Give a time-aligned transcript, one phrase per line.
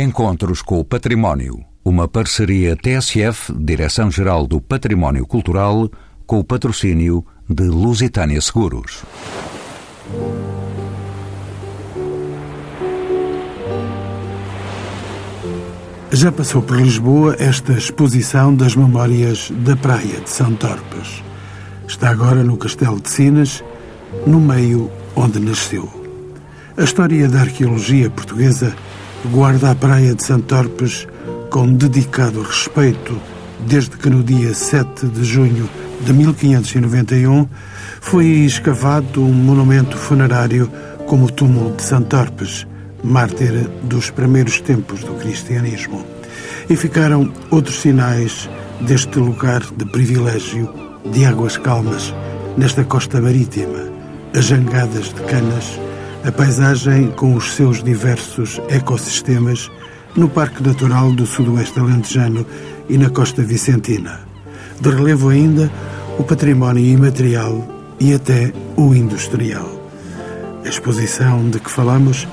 [0.00, 1.64] Encontros com o Património.
[1.84, 5.90] Uma parceria TSF, Direção-Geral do Património Cultural,
[6.24, 9.02] com o patrocínio de Lusitânia Seguros.
[16.12, 21.24] Já passou por Lisboa esta exposição das memórias da Praia de São Torpes.
[21.88, 23.64] Está agora no Castelo de Sinas,
[24.24, 25.90] no meio onde nasceu.
[26.76, 28.72] A história da arqueologia portuguesa
[29.26, 31.06] guarda a Praia de Santorpes
[31.50, 33.20] com dedicado respeito
[33.66, 35.68] desde que no dia 7 de junho
[36.00, 37.48] de 1591
[38.00, 40.70] foi escavado um monumento funerário
[41.06, 42.66] como o túmulo de Santorpes,
[43.02, 46.04] mártir dos primeiros tempos do cristianismo.
[46.70, 48.48] E ficaram outros sinais
[48.82, 50.72] deste lugar de privilégio
[51.10, 52.14] de águas calmas
[52.56, 53.90] nesta costa marítima,
[54.36, 55.80] as jangadas de canas
[56.28, 59.70] a paisagem com os seus diversos ecossistemas
[60.14, 62.44] no Parque Natural do Sudoeste Alentejano
[62.86, 64.20] e na Costa Vicentina.
[64.78, 65.72] De relevo ainda
[66.18, 67.66] o património imaterial
[67.98, 69.70] e até o industrial.
[70.66, 72.28] A exposição de que falamos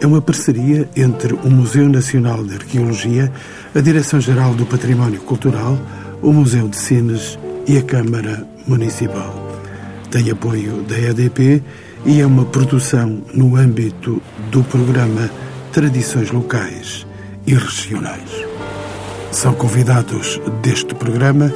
[0.00, 3.30] é uma parceria entre o Museu Nacional de Arqueologia,
[3.74, 5.78] a Direção-Geral do Património Cultural,
[6.22, 7.38] o Museu de Sines
[7.68, 9.60] e a Câmara Municipal.
[10.10, 11.62] Tem apoio da EDP
[12.04, 15.30] e é uma produção no âmbito do programa
[15.72, 17.06] Tradições Locais
[17.46, 18.30] e Regionais.
[19.32, 21.52] São convidados deste programa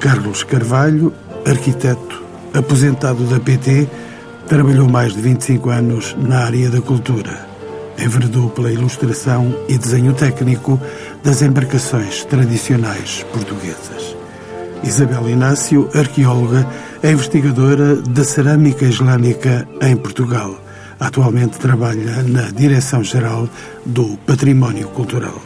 [0.00, 1.12] Carlos Carvalho,
[1.44, 2.22] arquiteto,
[2.54, 3.88] aposentado da PT,
[4.46, 7.46] trabalhou mais de 25 anos na área da cultura.
[7.98, 10.80] Enveredou pela ilustração e desenho técnico
[11.24, 14.16] das embarcações tradicionais portuguesas.
[14.84, 16.64] Isabel Inácio, arqueóloga,
[17.02, 20.58] é investigadora da cerâmica islâmica em Portugal.
[20.98, 23.48] Atualmente trabalha na Direção-Geral
[23.86, 25.40] do Património Cultural.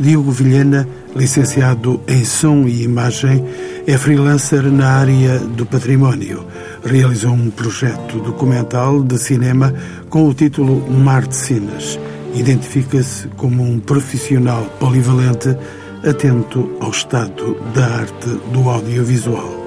[0.00, 3.44] Diogo Vilhena, licenciado em Som e Imagem,
[3.86, 6.46] é freelancer na área do património.
[6.84, 9.74] Realizou um projeto documental de cinema
[10.08, 11.98] com o título Mar de Cines.
[12.34, 15.56] Identifica-se como um profissional polivalente
[16.08, 19.57] atento ao estado da arte do audiovisual.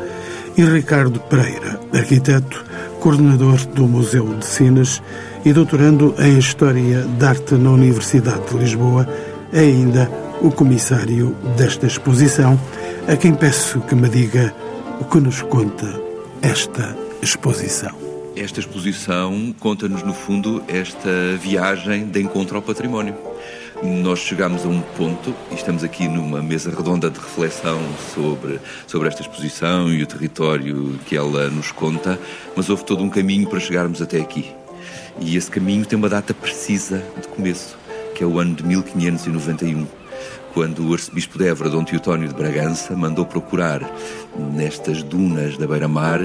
[0.58, 2.64] E Ricardo Pereira, arquiteto,
[3.00, 5.02] coordenador do Museu de Sines
[5.46, 9.08] e doutorando em História da Arte na Universidade de Lisboa,
[9.54, 10.10] é ainda
[10.42, 12.60] o comissário desta exposição,
[13.08, 14.54] a quem peço que me diga
[15.00, 15.88] o que nos conta
[16.42, 17.92] esta exposição.
[18.36, 21.10] Esta exposição conta-nos, no fundo, esta
[21.42, 23.31] viagem de encontro ao património
[23.84, 27.80] nós chegamos a um ponto e estamos aqui numa mesa redonda de reflexão
[28.14, 32.20] sobre, sobre esta exposição e o território que ela nos conta,
[32.56, 34.52] mas houve todo um caminho para chegarmos até aqui.
[35.20, 37.78] E esse caminho tem uma data precisa de começo,
[38.14, 39.88] que é o ano de 1591
[40.53, 43.90] quando o arcebispo de Évora, Dom Teotónio de Bragança, mandou procurar
[44.53, 46.20] nestas dunas da beira-mar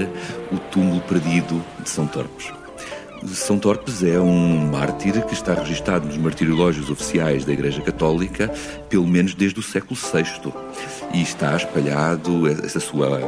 [0.51, 2.51] o túmulo perdido de São Torpes.
[3.25, 8.51] São Torpes é um mártir que está registado nos martirológios oficiais da Igreja Católica
[8.89, 10.53] pelo menos desde o século VI
[11.13, 13.19] e está espalhado essa sua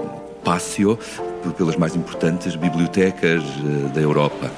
[0.44, 0.98] pássio
[1.58, 4.52] pelas mais importantes bibliotecas eh, da Europa.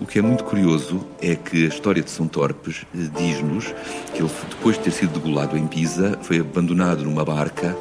[0.00, 3.66] O que é muito curioso é que a história de São Torpes eh, diz-nos
[4.14, 7.76] que ele, depois de ter sido degolado em Pisa, foi abandonado numa barca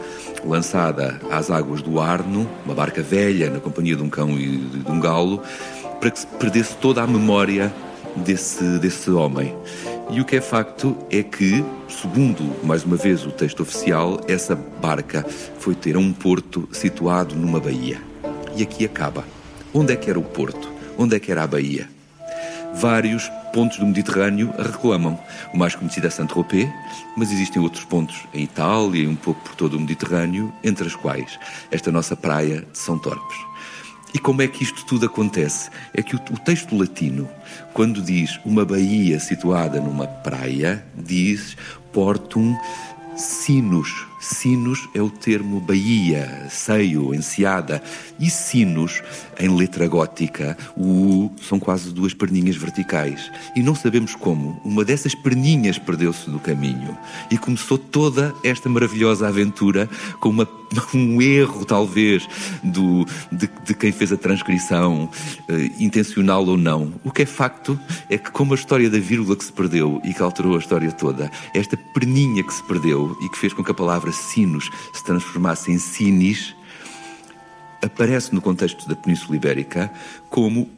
[0.46, 4.91] lançada às águas do Arno, uma barca velha na companhia de um cão e de
[4.91, 5.41] um galo,
[6.00, 7.74] para que se perdesse toda a memória
[8.16, 9.56] desse, desse homem.
[10.10, 14.56] E o que é facto é que, segundo, mais uma vez, o texto oficial, essa
[14.56, 15.24] barca
[15.59, 18.02] foi ter um porto situado numa baía.
[18.56, 19.24] E aqui acaba.
[19.74, 20.72] Onde é que era o porto?
[20.98, 21.88] Onde é que era a baía?
[22.74, 25.20] Vários pontos do Mediterrâneo a reclamam.
[25.54, 26.70] O mais conhecido é Saint-Tropez,
[27.16, 30.96] mas existem outros pontos em Itália e um pouco por todo o Mediterrâneo, entre as
[30.96, 31.40] quais
[31.70, 33.49] esta nossa praia de São Torpes.
[34.14, 35.70] E como é que isto tudo acontece?
[35.94, 37.30] É que o, o, texto latino,
[37.74, 41.56] quando diz uma baía situada numa praia, diz
[41.94, 42.58] portum
[43.16, 47.82] sinus, Sinos é o termo baía, seio, enseada.
[48.20, 49.02] E sinos,
[49.40, 53.32] em letra gótica, o U são quase duas perninhas verticais.
[53.56, 56.98] E não sabemos como, uma dessas perninhas perdeu-se do caminho.
[57.32, 59.90] E começou toda esta maravilhosa aventura
[60.20, 60.48] com uma,
[60.94, 62.28] um erro, talvez,
[62.62, 65.10] do, de, de quem fez a transcrição,
[65.48, 66.94] eh, intencional ou não.
[67.06, 67.80] O que é facto
[68.10, 70.92] é que, como a história da vírgula que se perdeu e que alterou a história
[70.92, 74.70] toda, esta perninha que se perdeu e que fez com que a palavra palavra sinos
[74.94, 76.56] se transformasse em sinis,
[77.84, 79.91] aparece no contexto da Península Ibérica
[80.29, 80.70] como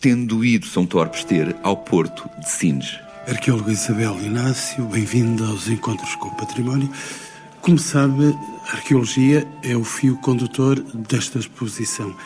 [0.00, 2.98] tendo ido São Torpes ter ao porto de Sines.
[3.28, 6.90] Arqueólogo Isabel Inácio, bem-vindo aos Encontros com o Património.
[7.60, 8.36] Como sabe,
[8.68, 12.16] a arqueologia é o fio condutor desta exposição.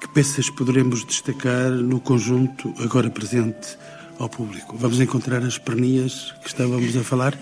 [0.00, 3.76] Que peças poderemos destacar no conjunto agora presente
[4.18, 4.76] ao público?
[4.76, 7.34] Vamos encontrar as perninhas que estávamos a falar?
[7.34, 7.38] uh,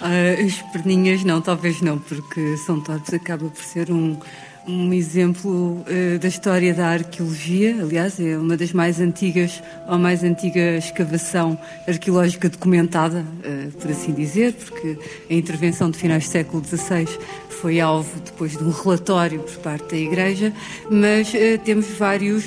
[0.46, 4.18] as perninhas não, talvez não, porque São Torres acaba por ser um,
[4.66, 7.76] um exemplo uh, da história da arqueologia.
[7.80, 14.12] Aliás, é uma das mais antigas, ou mais antiga escavação arqueológica documentada, uh, por assim
[14.12, 14.98] dizer, porque
[15.30, 17.06] a intervenção de finais do século XVI
[17.48, 20.52] foi alvo depois de um relatório por parte da Igreja,
[20.90, 22.44] mas uh, temos vários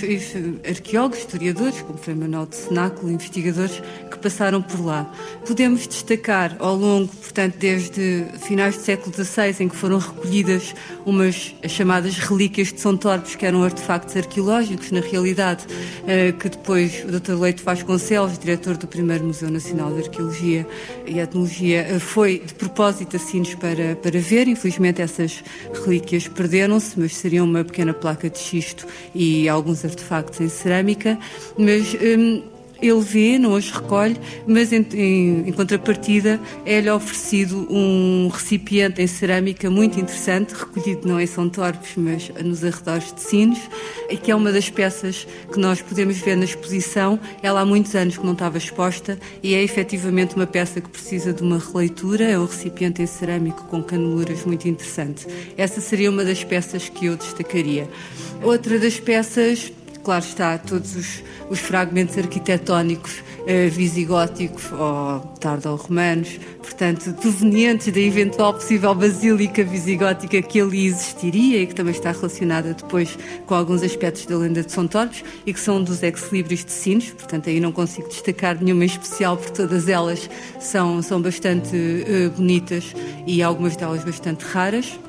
[0.68, 5.12] arqueólogos, historiadores, como foi Manuel de Cenáculo, investigadores, que passaram por lá.
[5.46, 10.74] Podemos destacar ao longo, portanto, desde finais do século XVI, em que foram recolhidas
[11.06, 17.04] umas chamadas relíquias de São Torpes, que eram artefactos arqueológicos, na realidade, uh, que depois
[17.04, 17.34] o Dr.
[17.40, 20.68] Leite Vasconcelos, diretor do primeiro Museu Nacional de Arqueologia
[21.06, 24.48] e Etnologia, uh, foi de propósito a Sines para, para ver.
[24.48, 25.44] Infelizmente, essas
[25.84, 28.86] relíquias perderam-se, mas seriam uma pequena placa de xisto
[29.16, 31.18] e alguns artefactos em cerâmica.
[31.58, 32.44] Mas hum,
[32.84, 39.08] ele vê, não os recolhe, mas em, em, em contrapartida é-lhe oferecido um recipiente em
[39.08, 43.60] cerâmica muito interessante, recolhido não em São Torpes, mas nos arredores de Sines,
[44.10, 47.18] e que é uma das peças que nós podemos ver na exposição.
[47.42, 51.32] Ela há muitos anos que não estava exposta e é efetivamente uma peça que precisa
[51.32, 55.26] de uma releitura, é um recipiente em cerâmico com caneluras muito interessante.
[55.58, 57.90] Essa seria uma das peças que eu destacaria.
[58.42, 59.72] Outra das peças
[60.04, 68.54] claro está, todos os, os fragmentos arquitetónicos eh, visigóticos ou tardo-romanos, portanto, provenientes da eventual
[68.54, 74.26] possível basílica visigótica que ali existiria e que também está relacionada depois com alguns aspectos
[74.26, 77.72] da lenda de São Torres e que são dos ex-libris de Sines, portanto, aí não
[77.72, 80.30] consigo destacar nenhuma especial, porque todas elas
[80.60, 82.94] são, são bastante eh, bonitas
[83.26, 85.00] e algumas delas bastante raras.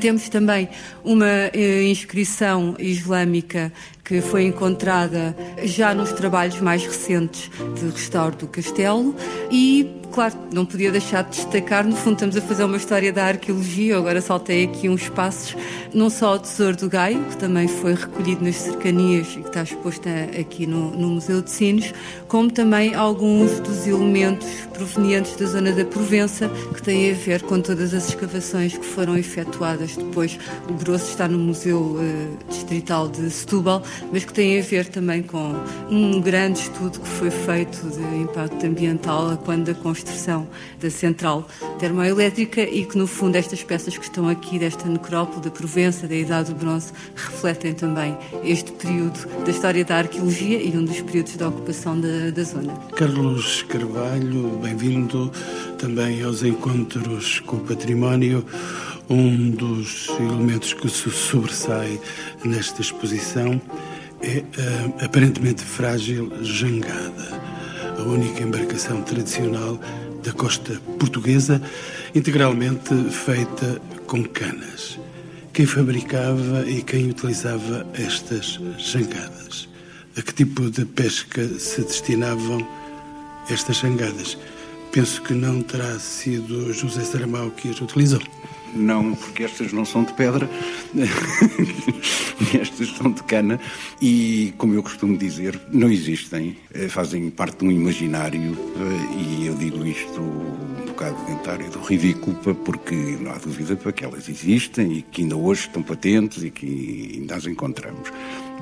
[0.00, 0.68] Temos também
[1.04, 3.70] uma eh, inscrição islâmica
[4.10, 9.14] que foi encontrada já nos trabalhos mais recentes de restauro do castelo
[9.52, 13.26] e claro, não podia deixar de destacar, no fundo estamos a fazer uma história da
[13.26, 15.56] arqueologia, agora saltei aqui uns passos,
[15.94, 19.62] não só o Tesouro do Gaio, que também foi recolhido nas cercanias e que está
[19.62, 20.08] exposto
[20.38, 21.94] aqui no, no Museu de Sines,
[22.26, 27.60] como também alguns dos elementos provenientes da zona da Provença, que têm a ver com
[27.60, 30.38] todas as escavações que foram efetuadas depois.
[30.68, 33.82] O grosso está no Museu uh, Distrital de Setúbal,
[34.12, 35.54] mas que têm a ver também com
[35.90, 40.48] um grande estudo que foi feito de impacto ambiental quando a construção construção
[40.80, 41.46] da central
[41.78, 46.14] termoelétrica e que, no fundo, estas peças que estão aqui, desta necrópole da Provença, da
[46.14, 51.36] Idade do Bronze, refletem também este período da história da arqueologia e um dos períodos
[51.36, 52.74] da ocupação da, da zona.
[52.96, 55.30] Carlos Carvalho, bem-vindo
[55.78, 58.44] também aos encontros com o património.
[59.08, 62.00] Um dos elementos que se sobressai
[62.44, 63.60] nesta exposição
[64.22, 64.44] é
[65.00, 67.49] a aparentemente frágil jangada
[68.00, 69.78] a única embarcação tradicional
[70.22, 71.60] da costa portuguesa,
[72.14, 74.98] integralmente feita com canas.
[75.52, 79.68] Quem fabricava e quem utilizava estas jangadas?
[80.16, 82.66] A que tipo de pesca se destinavam
[83.50, 84.38] estas jangadas?
[84.92, 88.22] Penso que não terá sido José Saramago que as utilizou.
[88.74, 90.48] Não, porque estas não são de pedra,
[92.54, 93.58] estas são de cana.
[94.00, 98.56] E, como eu costumo dizer, não existem, eh, fazem parte de um imaginário.
[98.76, 103.92] Eh, e eu digo isto um bocado dentário do ridículo, porque não há dúvida para
[103.92, 108.12] que elas existem e que ainda hoje estão patentes e que ainda as encontramos.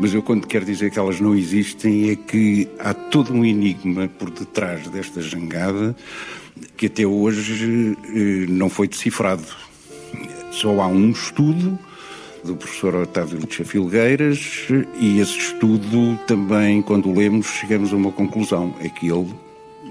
[0.00, 4.08] Mas eu, quando quero dizer que elas não existem, é que há todo um enigma
[4.08, 5.94] por detrás desta jangada
[6.76, 9.44] que até hoje eh, não foi decifrado
[10.58, 11.78] só há um estudo
[12.42, 14.66] do professor Otávio Lucha Filgueiras
[14.98, 19.32] e esse estudo também, quando lemos, chegamos a uma conclusão, é que ele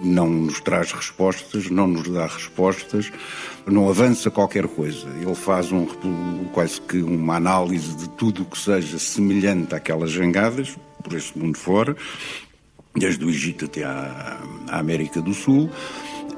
[0.03, 3.11] não nos traz respostas, não nos dá respostas,
[3.65, 5.07] não avança qualquer coisa.
[5.21, 5.85] Ele faz um,
[6.51, 11.57] quase que uma análise de tudo o que seja semelhante àquelas jangadas, por este mundo
[11.57, 11.95] fora,
[12.93, 15.69] desde o Egito até à, à América do Sul,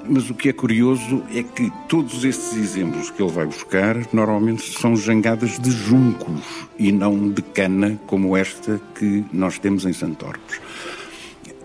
[0.10, 4.63] mas o que é curioso é que todos estes exemplos que ele vai buscar normalmente
[4.80, 6.42] são jangadas de juncos
[6.78, 10.60] e não de cana como esta que nós temos em Santorpes.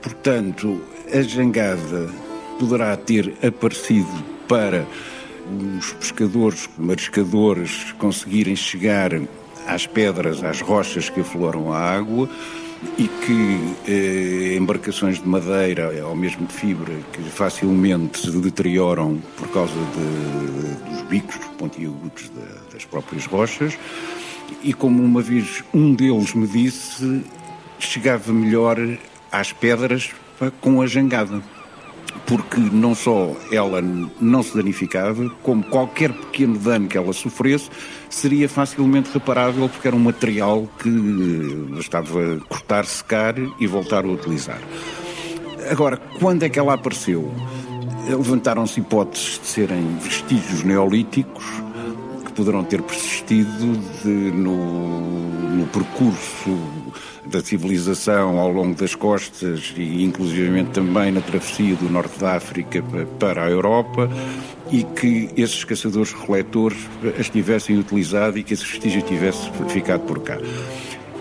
[0.03, 0.79] Portanto,
[1.11, 2.13] a jangada
[2.59, 4.13] poderá ter aparecido
[4.47, 4.87] para
[5.79, 9.11] os pescadores, mariscadores conseguirem chegar
[9.67, 12.29] às pedras, às rochas que afloram a água,
[12.99, 19.49] e que eh, embarcações de madeira ou mesmo de fibra que facilmente se deterioram por
[19.49, 23.79] causa de, dos bicos pontiagudos de, das próprias rochas
[24.63, 27.25] e como uma vez um deles me disse
[27.79, 28.79] chegava melhor
[29.33, 30.11] às pedras
[30.61, 31.43] com a jangada
[32.27, 33.83] porque não só ela
[34.21, 37.69] não se danificava, como qualquer pequeno dano que ela sofresse
[38.09, 40.91] seria facilmente reparável, porque era um material que
[41.71, 44.61] bastava cortar, secar e voltar a utilizar.
[45.71, 47.33] Agora, quando é que ela apareceu?
[48.09, 51.45] Levantaram-se hipóteses de serem vestígios neolíticos
[52.27, 56.59] que poderão ter persistido de, no, no percurso
[57.27, 62.83] da civilização ao longo das costas e inclusivamente também na travessia do norte da África
[63.19, 64.11] para a Europa
[64.71, 66.79] e que esses caçadores-coletores
[67.19, 70.39] as tivessem utilizado e que esse vestígio tivesse ficado por cá.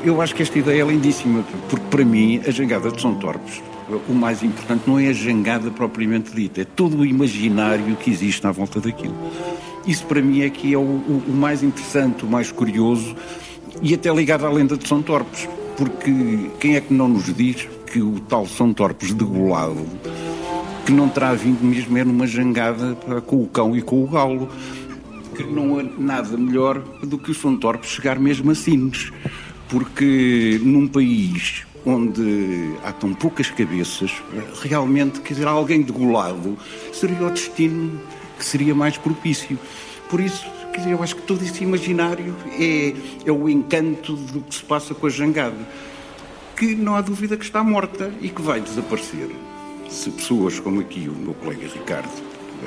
[0.03, 3.61] Eu acho que esta ideia é lindíssima, porque para mim a jangada de São Torpes,
[4.09, 8.45] o mais importante não é a jangada propriamente dita, é todo o imaginário que existe
[8.45, 9.15] à volta daquilo.
[9.87, 13.15] Isso para mim é que é o, o mais interessante, o mais curioso
[13.81, 17.67] e até ligado à lenda de São Torpes, porque quem é que não nos diz
[17.91, 19.85] que o tal São Torpes degolado,
[20.85, 24.49] que não terá vindo mesmo é numa jangada com o cão e com o galo,
[25.35, 29.11] que não há nada melhor do que o São Torpes chegar mesmo a Sines,
[29.69, 34.11] porque num país onde há tão poucas cabeças,
[34.61, 36.57] realmente, quer dizer, alguém degolado
[36.93, 37.99] seria o destino
[38.37, 39.59] que seria mais propício.
[40.09, 40.45] Por isso,
[40.77, 42.93] dizer, eu acho que todo esse imaginário é,
[43.25, 45.57] é o encanto do que se passa com a jangada,
[46.55, 49.29] que não há dúvida que está morta e que vai desaparecer.
[49.89, 52.09] Se pessoas como aqui o meu colega Ricardo,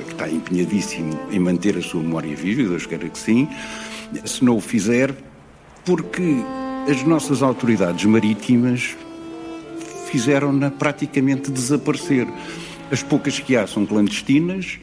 [0.05, 3.47] que está empenhadíssimo em manter a sua memória viva, Deus queira que sim,
[4.25, 5.13] se não o fizer,
[5.83, 6.37] porque
[6.89, 8.95] as nossas autoridades marítimas
[10.09, 12.27] fizeram-na praticamente desaparecer.
[12.91, 14.79] As poucas que há são clandestinas,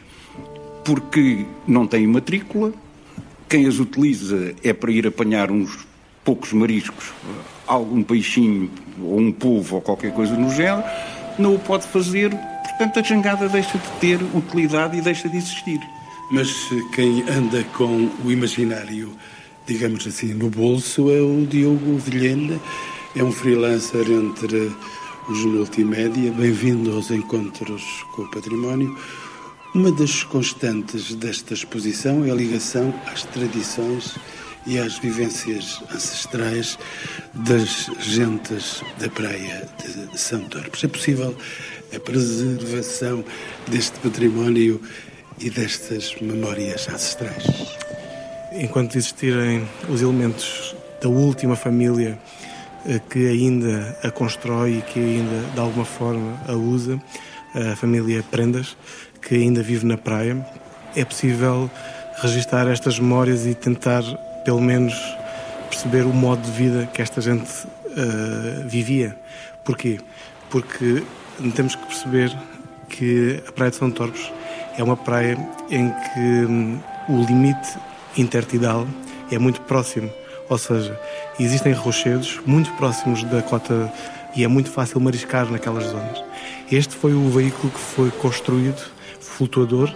[0.85, 2.73] porque não têm matrícula,
[3.55, 5.87] quem as utiliza é para ir apanhar uns
[6.25, 7.13] poucos mariscos,
[7.69, 8.69] algum peixinho
[9.01, 10.83] ou um polvo ou qualquer coisa no género,
[11.39, 15.79] não o pode fazer, portanto a jangada deixa de ter utilidade e deixa de existir.
[16.33, 16.53] Mas
[16.97, 19.13] quem anda com o imaginário,
[19.65, 22.61] digamos assim, no bolso é o Diogo Vilhena,
[23.15, 24.73] é um freelancer entre
[25.29, 28.99] os multimédia, bem-vindo aos encontros com o património.
[29.75, 34.15] Uma das constantes desta exposição é a ligação às tradições
[34.65, 36.79] e às vivências ancestrais
[37.35, 39.69] das gentes da praia
[40.13, 40.85] de São Torres.
[40.85, 41.37] É possível
[41.93, 43.25] a preservação
[43.67, 44.81] deste património
[45.41, 47.45] e destas memórias ancestrais?
[48.53, 52.17] Enquanto existirem os elementos da última família
[52.87, 57.03] eh, que ainda a constrói e que ainda de alguma forma a usa,
[57.55, 58.77] a família Prendas,
[59.27, 60.37] que ainda vive na praia,
[60.95, 61.71] é possível
[62.21, 64.03] registar estas memórias e tentar,
[64.45, 64.95] pelo menos,
[65.69, 67.51] perceber o modo de vida que esta gente
[67.87, 69.17] uh, vivia.
[69.65, 69.99] Porquê?
[70.51, 71.03] Porque
[71.55, 72.37] temos que perceber
[72.89, 74.31] que a Praia de São Torres
[74.79, 75.37] é uma praia
[75.71, 76.79] em que um,
[77.09, 77.77] o limite
[78.17, 78.87] intertidal
[79.33, 80.11] é muito próximo,
[80.49, 80.99] ou seja,
[81.41, 83.93] existem rochedos muito próximos da cota
[84.37, 86.23] e é muito fácil mariscar naquelas zonas.
[86.71, 88.95] Este foi o veículo que foi construído
[89.35, 89.93] flutuador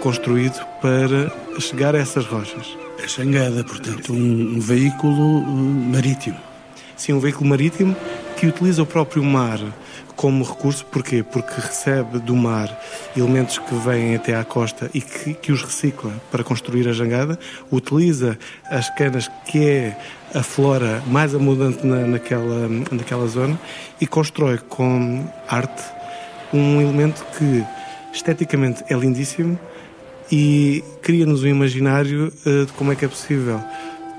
[0.00, 1.30] construído para
[1.60, 2.76] chegar a essas rochas.
[2.98, 6.36] A é jangada, portanto, um, um veículo marítimo.
[6.96, 7.96] Sim, um veículo marítimo
[8.36, 9.58] que utiliza o próprio mar
[10.14, 10.84] como recurso.
[10.86, 11.22] Porquê?
[11.22, 12.68] Porque recebe do mar
[13.16, 17.38] elementos que vêm até à costa e que, que os recicla para construir a jangada,
[17.70, 19.98] utiliza as canas que é
[20.34, 23.58] a flora mais abundante na, naquela, naquela zona
[24.00, 25.82] e constrói com arte
[26.52, 27.64] um elemento que
[28.12, 29.58] esteticamente é lindíssimo
[30.30, 33.60] e cria-nos um imaginário uh, de como é que é possível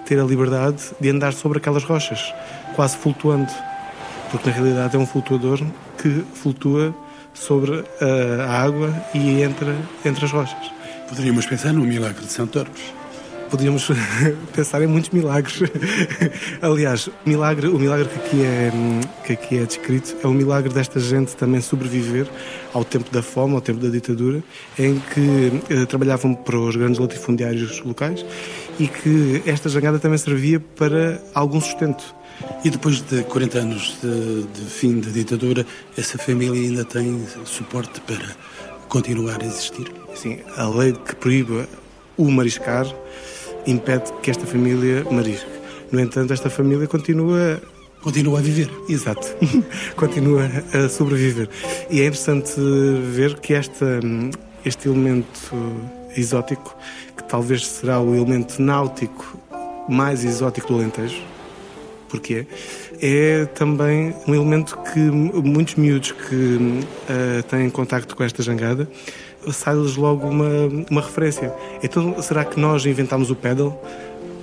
[0.05, 2.33] ter a liberdade de andar sobre aquelas rochas,
[2.75, 3.51] quase flutuando,
[4.31, 5.59] porque na realidade é um flutuador
[6.01, 6.95] que flutua
[7.33, 7.85] sobre uh,
[8.41, 10.71] a água e entra entre as rochas.
[11.07, 12.98] Poderíamos pensar no milagre de São Torres
[13.49, 13.87] podíamos
[14.53, 15.59] pensar em muitos milagres.
[16.61, 18.71] Aliás, o milagre, o milagre que aqui, é,
[19.25, 22.27] que aqui é descrito é o milagre desta gente também sobreviver
[22.73, 24.43] ao tempo da fome, ao tempo da ditadura,
[24.77, 28.25] em que eh, trabalhavam para os grandes latifundiários locais
[28.79, 32.15] e que esta jangada também servia para algum sustento.
[32.63, 35.65] E depois de 40 anos de, de fim da ditadura,
[35.97, 38.35] essa família ainda tem suporte para
[38.87, 39.91] continuar a existir?
[40.15, 41.67] Sim, a lei que proíbe
[42.17, 42.85] o mariscar
[43.65, 45.47] impede que esta família marisque.
[45.91, 47.59] No entanto, esta família continua
[48.01, 48.69] Continua a viver.
[48.87, 49.27] Exato.
[49.97, 51.49] Continua a sobreviver.
[51.89, 53.99] E é interessante ver que esta,
[54.63, 55.51] este elemento
[56.15, 56.75] exótico,
[57.17, 59.37] que talvez será o elemento náutico
[59.89, 61.21] mais exótico do Alentejo,
[62.07, 62.47] porque
[62.88, 62.88] é
[63.53, 68.87] também um elemento que muitos miúdos que uh, têm contacto com esta jangada
[69.51, 71.53] sai-lhes logo uma, uma referência.
[71.81, 73.81] Então, será que nós inventámos o pedal?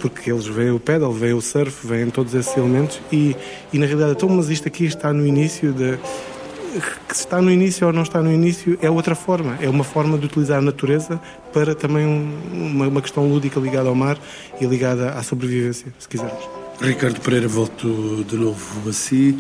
[0.01, 3.37] Porque eles veem o pedal, veem o surf, veem todos esses elementos e,
[3.73, 5.75] e na realidade, então, mas isto aqui está no início
[7.09, 9.57] que se está no início ou não está no início é outra forma.
[9.61, 11.21] É uma forma de utilizar a natureza
[11.53, 14.19] para também um, uma, uma, questão lúdica ligada ao mar
[14.61, 16.66] e ligada à sobrevivência, se quisermos.
[16.81, 19.37] Ricardo Pereira, volto de novo a si.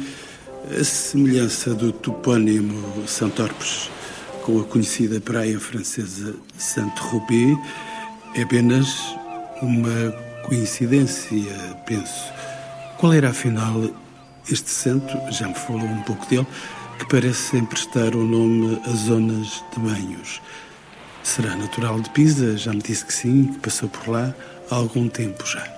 [0.80, 3.90] A semelhança do topónimo Santorpes
[4.42, 7.58] com a conhecida praia francesa Saint-Tropez
[8.34, 8.88] é apenas
[9.60, 10.12] uma
[10.44, 12.32] coincidência, penso.
[12.96, 13.90] Qual era, afinal,
[14.50, 16.46] este santo, já me falou um pouco dele,
[16.98, 20.40] que parece emprestar o nome a zonas de banhos?
[21.22, 22.56] Será natural de Pisa?
[22.56, 24.34] Já me disse que sim, que passou por lá
[24.70, 25.75] há algum tempo já.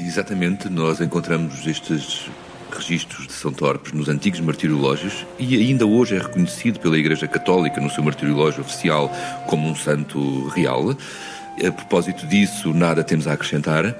[0.00, 2.28] Exatamente, nós encontramos estes
[2.72, 7.80] registros de São Torpes nos antigos martirológios e ainda hoje é reconhecido pela Igreja Católica
[7.80, 9.08] no seu martirológio oficial
[9.46, 10.90] como um santo real.
[10.90, 13.96] A propósito disso, nada temos a acrescentar.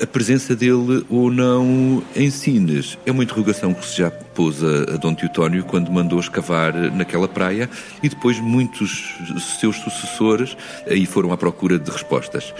[0.00, 4.94] A presença dele ou não em Sines é uma interrogação que se já pôs a,
[4.94, 7.68] a Dom Teotónio quando mandou escavar naquela praia
[8.02, 9.16] e depois muitos
[9.60, 10.56] seus sucessores
[10.88, 12.54] aí foram à procura de respostas.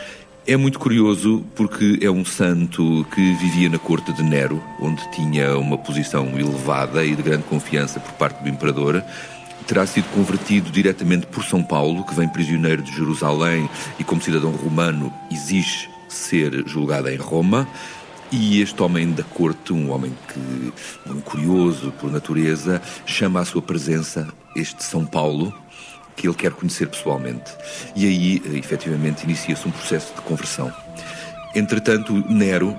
[0.44, 5.56] É muito curioso porque é um santo que vivia na corte de Nero, onde tinha
[5.56, 9.04] uma posição elevada e de grande confiança por parte do imperador.
[9.68, 13.70] Terá sido convertido diretamente por São Paulo, que vem prisioneiro de Jerusalém
[14.00, 17.68] e, como cidadão romano, exige ser julgado em Roma.
[18.32, 20.72] E este homem da corte, um homem que,
[21.08, 25.54] um curioso por natureza, chama à sua presença este São Paulo,
[26.16, 27.50] que ele quer conhecer pessoalmente.
[27.94, 30.72] E aí, eh, efetivamente, inicia-se um processo de conversão.
[31.54, 32.78] Entretanto, Nero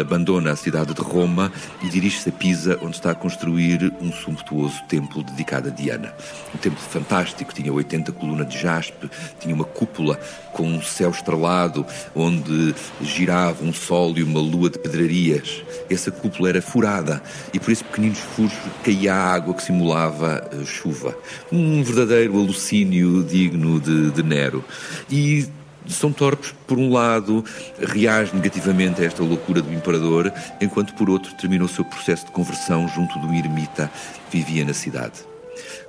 [0.00, 4.82] abandona a cidade de Roma e dirige-se a Pisa, onde está a construir um sumptuoso
[4.88, 6.12] templo dedicado a Diana.
[6.54, 9.10] Um templo fantástico, tinha 80 colunas de jaspe,
[9.40, 10.18] tinha uma cúpula
[10.52, 11.84] com um céu estrelado,
[12.14, 15.62] onde girava um sol e uma lua de pedrarias.
[15.90, 18.52] Essa cúpula era furada e por esses pequeninos furos
[18.84, 21.16] caía água que simulava eh, chuva.
[21.50, 24.64] Um verdadeiro alucínio digno de, de Nero.
[25.10, 25.46] E
[25.92, 27.44] são Torpes, por um lado,
[27.78, 32.32] reage negativamente a esta loucura do imperador, enquanto por outro termina o seu processo de
[32.32, 33.90] conversão junto do ermita
[34.30, 35.24] que vivia na cidade.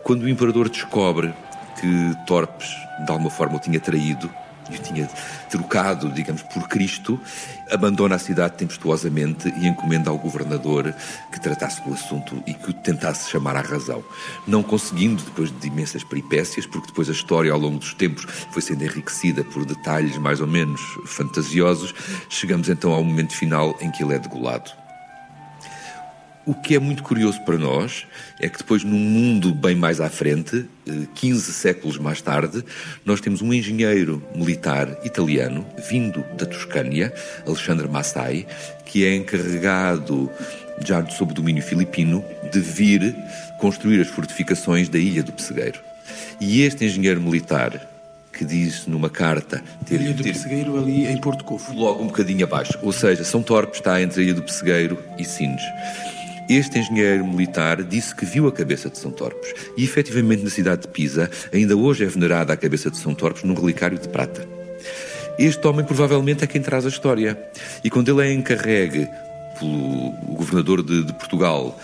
[0.04, 1.34] Quando o imperador descobre
[1.80, 2.70] que Torpes,
[3.06, 4.30] de alguma forma, o tinha traído,
[4.70, 5.08] e o tinha
[5.50, 7.20] trocado, digamos, por Cristo,
[7.72, 10.94] abandona a cidade tempestuosamente e encomenda ao governador
[11.32, 14.04] que tratasse do assunto e que o tentasse chamar à razão.
[14.48, 18.62] Não conseguindo, depois de imensas peripécias, porque depois a história ao longo dos tempos foi
[18.62, 21.94] sendo enriquecida por detalhes mais ou menos fantasiosos,
[22.30, 24.85] chegamos então ao momento final em que ele é degolado.
[26.46, 28.06] O que é muito curioso para nós
[28.40, 30.66] é que depois, num mundo bem mais à frente,
[31.16, 32.64] 15 eh, séculos mais tarde,
[33.04, 37.12] nós temos um engenheiro militar italiano, vindo da Toscânia,
[37.48, 38.46] Alexandre Massai,
[38.86, 40.30] que é encarregado,
[40.86, 43.16] já sob domínio filipino, de vir
[43.60, 45.80] construir as fortificações da Ilha do Pessegueiro.
[46.40, 47.90] E este engenheiro militar,
[48.32, 50.34] que diz numa carta ter Ilha do ter...
[50.34, 51.74] Pessegueiro ali em Porto Covo.
[51.74, 52.78] Logo um bocadinho abaixo.
[52.84, 55.64] Ou seja, São Torpe está entre a Ilha do Pessegueiro e Sines.
[56.48, 60.84] Este engenheiro militar disse que viu a cabeça de São Torpes e, efetivamente, na cidade
[60.84, 64.48] de Pisa, ainda hoje é venerada a cabeça de São Torpes num relicário de prata.
[65.40, 67.38] Este homem provavelmente é quem traz a história.
[67.84, 69.10] E quando ele é encarregue
[69.60, 71.78] pelo governador de, de Portugal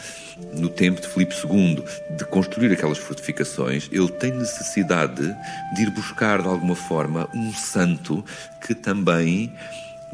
[0.53, 1.83] no tempo de Filipe II,
[2.17, 5.23] de construir aquelas fortificações, ele tem necessidade
[5.75, 8.23] de ir buscar, de alguma forma, um santo
[8.65, 9.51] que também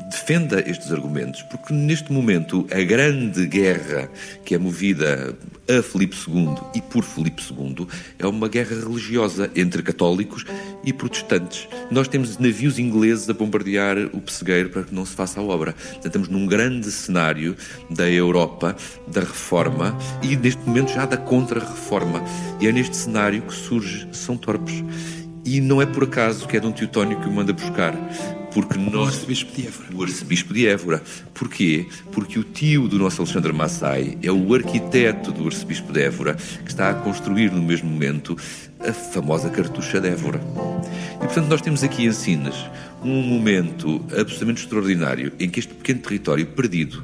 [0.10, 4.10] defenda estes argumentos, porque neste momento a grande guerra
[4.46, 5.36] que é movida
[5.70, 10.46] a Filipe II e por Filipe II é uma guerra religiosa entre católicos
[10.84, 11.68] e protestantes.
[11.92, 15.76] Nós temos navios ingleses a bombardear o pessegueiro para que não se faça a obra.
[16.04, 17.56] estamos num grande cenário
[17.90, 18.76] da Europa,
[19.08, 22.24] da reforma e neste momento já da contra-reforma.
[22.62, 24.84] E é neste cenário que surge São Torpes.
[25.44, 27.94] E não é por acaso que é Dom Teotónio que o manda buscar
[28.58, 29.88] porque nós, o arcebispo de Évora.
[29.94, 31.04] O arcebispo de Évora.
[31.32, 31.86] Porquê?
[32.12, 36.72] Porque o tio do nosso Alexandre Massai é o arquiteto do arcebispo de Évora que
[36.72, 38.36] está a construir no mesmo momento
[38.80, 40.42] a famosa cartucha de Évora.
[41.16, 42.56] E portanto nós temos aqui em Sines
[43.04, 47.04] um momento absolutamente extraordinário em que este pequeno território perdido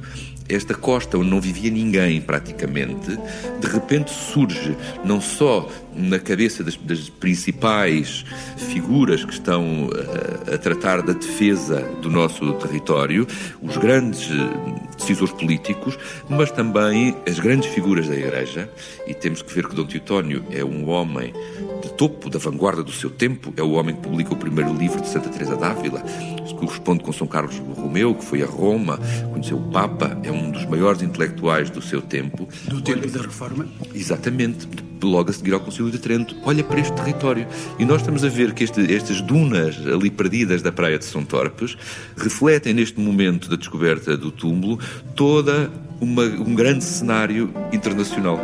[0.50, 3.18] esta costa onde não vivia ninguém praticamente,
[3.60, 8.26] de repente surge não só na cabeça das, das principais
[8.58, 13.28] figuras que estão a, eh, a, tratar da defesa do nosso território,
[13.62, 15.98] os grandes eh, decisores políticos,
[16.30, 18.70] mas também as grandes figuras da Igreja.
[19.08, 21.34] E temos que ver que Dom Teutónio é um homem
[21.82, 25.02] de topo, da vanguarda do seu tempo, é o homem que publica o primeiro livro
[25.02, 26.02] de Santa Teresa d'Ávila,
[26.46, 29.00] que corresponde com São Carlos Romeu, que foi a Roma,
[29.32, 32.48] conheceu o Papa, é um dos maiores intelectuais do seu tempo.
[32.68, 33.68] Do tempo da Reforma?
[33.94, 34.68] Exatamente
[35.06, 37.48] logo a seguir ao Concílio de Trento, olha para este território.
[37.80, 41.24] E nós estamos a ver que este, estas dunas ali perdidas da praia de São
[41.24, 41.78] Torpes
[42.18, 44.80] refletem neste momento da descoberta do túmulo
[45.16, 48.40] toda uma, um grande cenário internacional.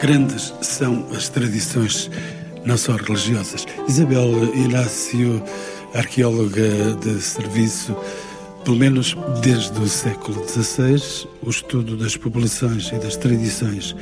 [0.00, 2.10] Grandes são as tradições,
[2.64, 3.66] não só religiosas.
[3.88, 5.42] Isabel Inácio,
[5.94, 7.96] arqueóloga de serviço,
[8.64, 13.94] pelo menos desde o século XVI, o estudo das populações e das tradições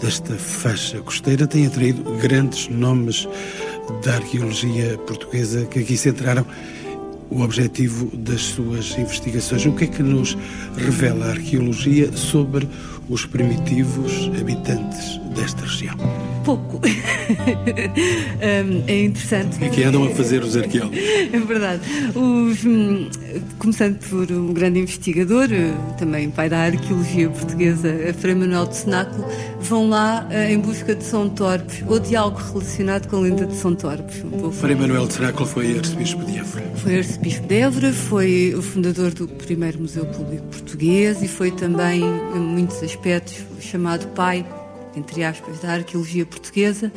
[0.00, 3.28] desta faixa costeira tem atraído grandes nomes
[4.04, 6.46] da arqueologia portuguesa que aqui centraram
[7.30, 9.66] o objetivo das suas investigações.
[9.66, 10.36] O que é que nos
[10.76, 12.68] revela a arqueologia sobre
[13.08, 15.96] os primitivos habitantes desta região?
[16.46, 16.80] pouco.
[18.40, 19.56] é interessante.
[19.56, 20.96] O que é que andam a fazer os arqueólogos?
[21.32, 21.82] É verdade.
[22.14, 23.08] Os, hum,
[23.58, 29.26] começando por um grande investigador, eh, também pai da arqueologia portuguesa, Frei Manuel de Cenáculo,
[29.60, 33.44] vão lá eh, em busca de São Torpes ou de algo relacionado com a lenda
[33.44, 34.22] de São Torpes.
[34.24, 36.64] Um Frei Manuel de Cenáculo foi arcebispo de Évora.
[36.76, 42.02] Foi arcebispo de Évora, foi o fundador do primeiro Museu Público Português e foi também,
[42.02, 42.95] em muitos aspectos,
[43.60, 44.46] chamado pai
[44.96, 46.90] entre aspas, da arqueologia portuguesa,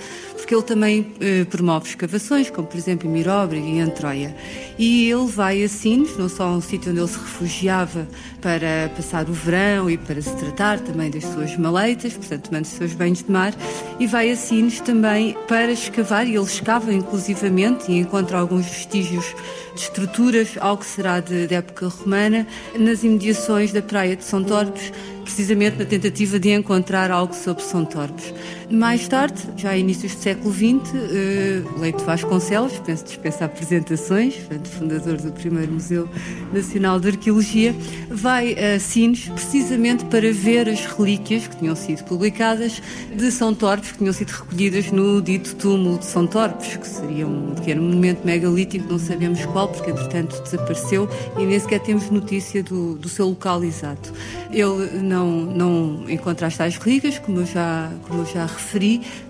[0.49, 4.35] porque ele também eh, promove escavações, como por exemplo em Miróbriga e em Troia.
[4.79, 8.07] E ele vai a Sines, não só um sítio onde ele se refugiava
[8.41, 12.71] para passar o verão e para se tratar também das suas maleitas, portanto, tomando os
[12.71, 13.53] seus banhos de mar,
[13.99, 19.25] e vai a Sines também para escavar, e ele escava inclusivamente e encontra alguns vestígios
[19.75, 24.43] de estruturas, algo que será de, de época romana, nas imediações da praia de São
[24.43, 24.91] Torpes,
[25.23, 28.33] precisamente na tentativa de encontrar algo sobre São Torpes.
[28.71, 34.35] Mais tarde, já a inícios do século XX, uh, Leite Vasconcelos, penso dispensa apresentações,
[34.77, 36.07] fundador do primeiro Museu
[36.53, 37.75] Nacional de Arqueologia,
[38.11, 42.79] vai a Sines precisamente para ver as relíquias que tinham sido publicadas
[43.15, 47.25] de São Torpes, que tinham sido recolhidas no dito túmulo de São Torpes, que seria
[47.25, 52.61] um pequeno monumento megalítico, não sabemos qual, porque entretanto desapareceu e nem sequer temos notícia
[52.61, 54.13] do, do seu local exato.
[54.51, 58.58] Ele não, não encontra as tais relíquias, como eu já, como eu já referi,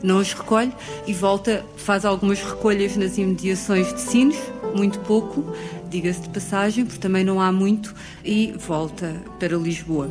[0.04, 0.74] não as recolhe
[1.08, 4.40] e volta, faz algumas recolhas nas imediações de Sines,
[4.76, 5.54] muito pouco,
[5.90, 10.10] diga-se de passagem, porque também não há muito, e volta para Lisboa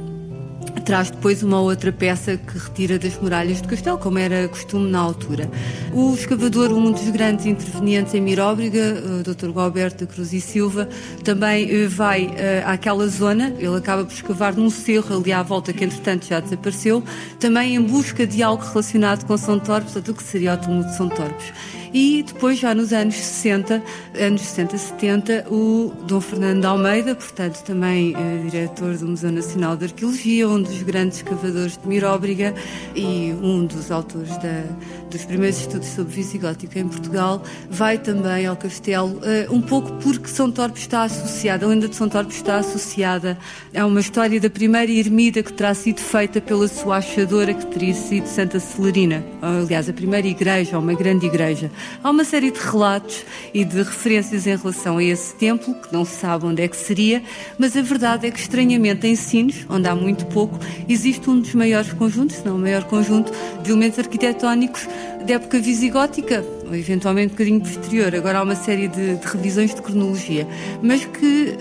[0.88, 4.98] traz depois uma outra peça que retira das muralhas do castelo, como era costume na
[4.98, 5.50] altura.
[5.92, 9.52] O escavador, um dos grandes intervenientes em Miróbriga, o Dr.
[9.52, 10.88] Galberto da Cruz e Silva,
[11.22, 15.74] também eh, vai eh, àquela zona, ele acaba por escavar num cerro ali à volta,
[15.74, 17.04] que entretanto já desapareceu,
[17.38, 20.86] também em busca de algo relacionado com São Torpes, ou do que seria o túmulo
[20.86, 21.52] de São Torpes.
[21.92, 23.82] E depois, já nos anos 60,
[24.18, 29.86] anos 60, 70, o Dom Fernando Almeida, portanto também eh, diretor do Museu Nacional de
[29.86, 32.54] Arqueologia, um dos grandes escavadores de Miróbriga
[32.94, 34.64] e um dos autores da,
[35.10, 40.28] dos primeiros estudos sobre visigótica em Portugal, vai também ao castelo, eh, um pouco porque
[40.28, 43.38] São Torpe está associada, a lenda de São Torpe está associada
[43.74, 47.94] a uma história da primeira ermida que terá sido feita pela sua achadora, que teria
[47.94, 49.24] sido Santa Celerina.
[49.40, 51.70] Aliás, a primeira igreja, uma grande igreja.
[52.02, 56.04] Há uma série de relatos e de referências em relação a esse templo, que não
[56.04, 57.22] se sabe onde é que seria,
[57.58, 61.54] mas a verdade é que, estranhamente, em Sines, onde há muito pouco, existe um dos
[61.54, 64.86] maiores conjuntos, se não o maior conjunto, de elementos arquitetónicos
[65.26, 68.14] da época visigótica, ou eventualmente um bocadinho posterior.
[68.14, 70.46] Agora há uma série de, de revisões de cronologia,
[70.82, 71.56] mas que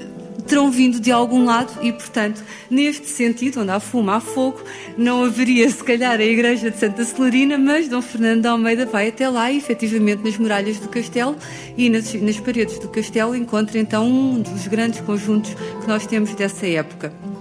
[0.47, 4.61] terão vindo de algum lado e, portanto, neste sentido, onde há fumo, há fogo,
[4.97, 9.09] não haveria, se calhar, a igreja de Santa Celerina, mas Dom Fernando de Almeida vai
[9.09, 11.35] até lá e, efetivamente, nas muralhas do castelo
[11.77, 16.33] e nas, nas paredes do castelo encontra, então, um dos grandes conjuntos que nós temos
[16.33, 17.36] dessa época.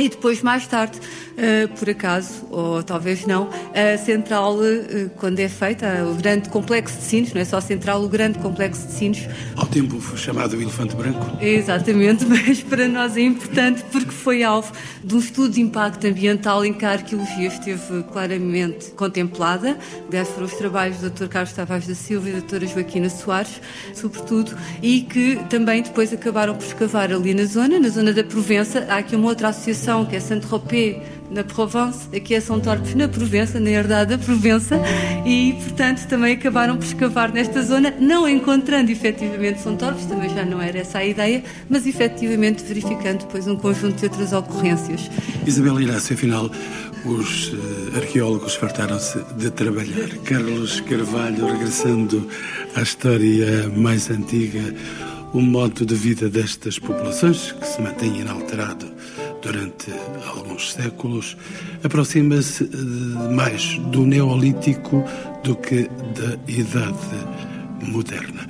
[0.00, 5.48] E depois, mais tarde, uh, por acaso, ou talvez não, a central, uh, quando é
[5.48, 8.94] feita, o grande complexo de sinos, não é só a central, o grande complexo de
[8.94, 9.28] sinos.
[9.54, 11.20] Ao tempo foi chamado o elefante branco.
[11.38, 14.72] Exatamente, mas para nós é importante porque foi alvo
[15.04, 19.76] de um estudo de impacto ambiental em que a arqueologia esteve claramente contemplada.
[20.08, 21.26] Aliás, foram os trabalhos do Dr.
[21.26, 22.66] Carlos Tavares da Silva e da Dra.
[22.66, 23.60] Joaquina Soares,
[23.92, 28.86] sobretudo, e que também depois acabaram por escavar ali na zona, na zona da Provença.
[28.88, 30.98] Há aqui uma outra associação que é Saint-Tropez
[31.30, 34.80] na Provence, aqui é São Torpes na Provença, na herdade da Provença,
[35.26, 40.44] e portanto também acabaram por escavar nesta zona, não encontrando efetivamente São Torpes, também já
[40.44, 45.10] não era essa a ideia, mas efetivamente verificando depois um conjunto de outras ocorrências.
[45.46, 46.50] Isabel Inácio, afinal,
[47.04, 50.08] os uh, arqueólogos fartaram-se de trabalhar.
[50.24, 52.28] Carlos Carvalho, regressando
[52.76, 54.74] à história mais antiga,
[55.32, 58.99] o modo de vida destas populações, que se mantém inalterado
[59.42, 59.92] durante
[60.26, 61.36] alguns séculos,
[61.82, 65.04] aproxima-se uh, mais do Neolítico
[65.42, 66.96] do que da Idade
[67.82, 68.46] Moderna.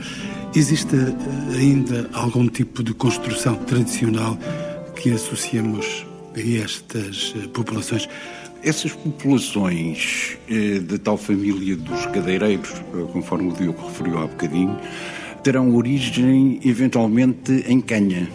[0.54, 1.16] Existe uh,
[1.56, 4.36] ainda algum tipo de construção tradicional
[4.96, 8.08] que associamos a estas populações?
[8.62, 14.78] Essas populações eh, de tal família dos cadeireiros, eh, conforme o Diogo referiu há bocadinho,
[15.42, 18.28] terão origem eventualmente em Canha.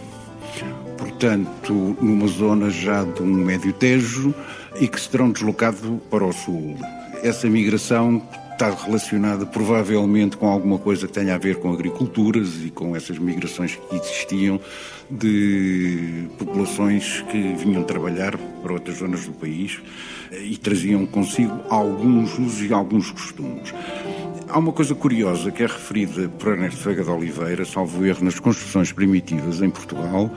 [0.98, 4.34] Portanto, numa zona já de um médio tejo
[4.80, 6.76] e que se terão deslocado para o sul.
[7.22, 8.22] Essa migração
[8.56, 13.18] está relacionada provavelmente com alguma coisa que tenha a ver com agriculturas e com essas
[13.18, 14.58] migrações que existiam
[15.10, 19.78] de populações que vinham trabalhar para outras zonas do país
[20.32, 23.74] e traziam consigo alguns usos e alguns costumes.
[24.48, 28.38] Há uma coisa curiosa que é referida por Ernesto Vega de Oliveira, salvo erro, nas
[28.38, 30.30] construções primitivas em Portugal,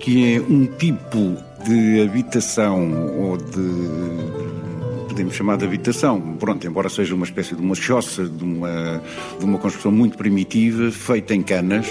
[0.00, 6.20] que é um tipo de habitação ou de podemos chamar de habitação.
[6.40, 9.00] Pronto, embora seja uma espécie de uma choça, de uma,
[9.38, 11.86] de uma construção muito primitiva, feita em canas,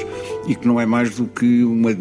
[0.45, 1.91] e que não é mais do que uma,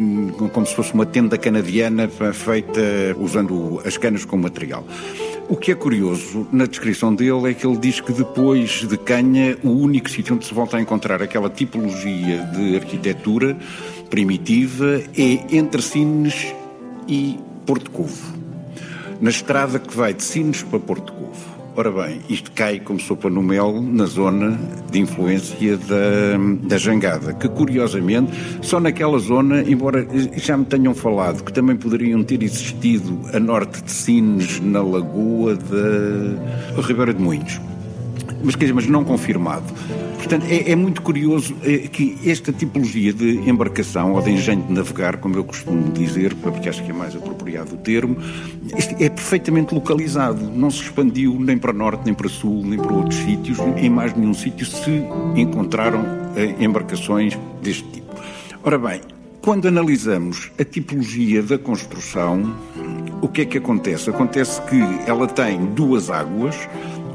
[0.49, 2.81] como se fosse uma tenda canadiana feita
[3.21, 4.85] usando as canas como material.
[5.49, 9.59] O que é curioso na descrição dele é que ele diz que depois de Canha,
[9.63, 13.57] o único sítio onde se volta a encontrar aquela tipologia de arquitetura
[14.09, 16.55] primitiva é entre Sines
[17.07, 18.43] e Porto Covo
[19.23, 21.52] na estrada que vai de Sines para Porto Covo.
[21.75, 26.37] Ora bem, isto cai como sopa no mel na zona de influência da,
[26.69, 28.31] da jangada, que curiosamente,
[28.61, 30.07] só naquela zona, embora
[30.37, 35.57] já me tenham falado que também poderiam ter existido a norte de Sines, na lagoa
[35.57, 37.59] da Ribeira de Moinhos,
[38.43, 39.65] mas, quer dizer, mas não confirmado.
[40.17, 44.73] Portanto, é, é muito curioso é, que esta tipologia de embarcação, ou de engenho de
[44.73, 48.17] navegar, como eu costumo dizer, porque acho que é mais apropriado o termo,
[48.99, 50.51] é perfeitamente localizado.
[50.51, 53.59] Não se expandiu nem para norte, nem para sul, nem para outros sítios.
[53.77, 55.03] Em mais nenhum sítio se
[55.35, 56.05] encontraram
[56.37, 58.13] é, embarcações deste tipo.
[58.63, 59.01] Ora bem,
[59.43, 62.55] quando analisamos a tipologia da construção,
[63.21, 64.09] o que é que acontece?
[64.09, 66.57] Acontece que ela tem duas águas,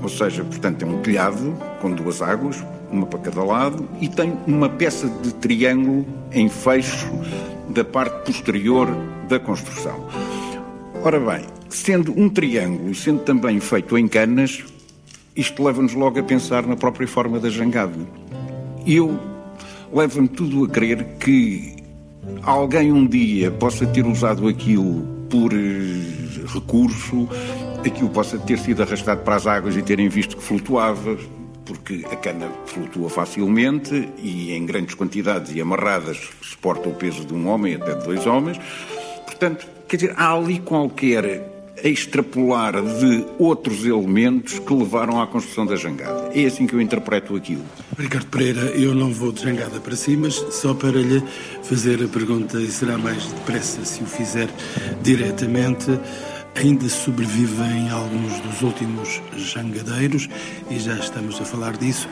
[0.02, 4.34] ou seja, portanto, é um telhado com duas águas, uma para cada lado, e tem
[4.46, 7.10] uma peça de triângulo em fecho
[7.70, 8.88] da parte posterior
[9.28, 10.08] da construção.
[11.04, 14.64] Ora bem, sendo um triângulo, sendo também feito em canas,
[15.36, 18.00] isto leva-nos logo a pensar na própria forma da jangada.
[18.86, 19.20] Eu
[19.94, 21.76] leva-me tudo a crer que
[22.42, 27.28] alguém um dia possa ter usado aquilo por eh, recurso,
[27.86, 31.18] aquilo possa ter sido arrastado para as águas e terem visto que flutuava,
[31.66, 37.34] porque a cana flutua facilmente e em grandes quantidades e amarradas suporta o peso de
[37.34, 38.60] um homem, até de dois homens.
[39.26, 45.76] Portanto, quer dizer, há ali qualquer extrapolar de outros elementos que levaram à construção da
[45.76, 46.32] jangada.
[46.34, 47.64] É assim que eu interpreto aquilo.
[47.98, 51.22] Ricardo Pereira, eu não vou de jangada para si, mas só para lhe
[51.64, 54.50] fazer a pergunta, e será mais depressa se o fizer
[55.04, 56.00] diretamente
[56.58, 60.28] ainda sobrevivem alguns dos últimos jangadeiros,
[60.70, 62.10] e já estamos a falar disso,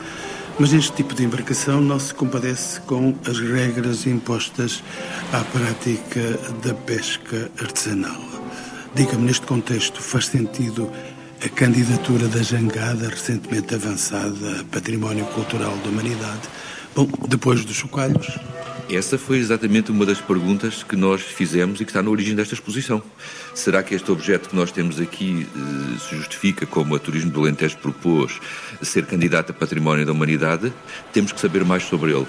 [0.58, 4.82] mas este tipo de embarcação não se compadece com as regras impostas
[5.32, 8.20] à prática da pesca artesanal.
[8.94, 10.90] Diga-me, neste contexto, faz sentido
[11.44, 16.48] a candidatura da jangada, recentemente avançada a Património Cultural da Humanidade?
[16.96, 18.38] Bom, depois dos chocalhos.
[18.88, 22.54] Essa foi exatamente uma das perguntas que nós fizemos e que está na origem desta
[22.54, 23.02] exposição.
[23.54, 27.40] Será que este objeto que nós temos aqui eh, se justifica, como a Turismo do
[27.40, 28.40] Alentejo propôs,
[28.80, 30.72] ser candidato a Património da Humanidade?
[31.12, 32.26] Temos que saber mais sobre ele.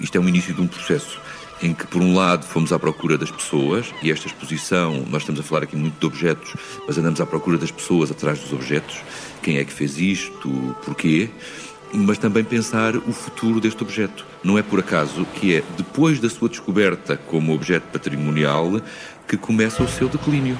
[0.00, 1.20] Isto é um início de um processo
[1.60, 5.38] em que, por um lado, fomos à procura das pessoas, e esta exposição, nós estamos
[5.38, 6.54] a falar aqui muito de objetos,
[6.86, 8.96] mas andamos à procura das pessoas atrás dos objetos,
[9.42, 11.30] quem é que fez isto, porquê,
[11.92, 16.28] mas também pensar o futuro deste objeto Não é por acaso que é depois da
[16.28, 18.80] sua descoberta como objeto patrimonial
[19.26, 20.58] que começa o seu declínio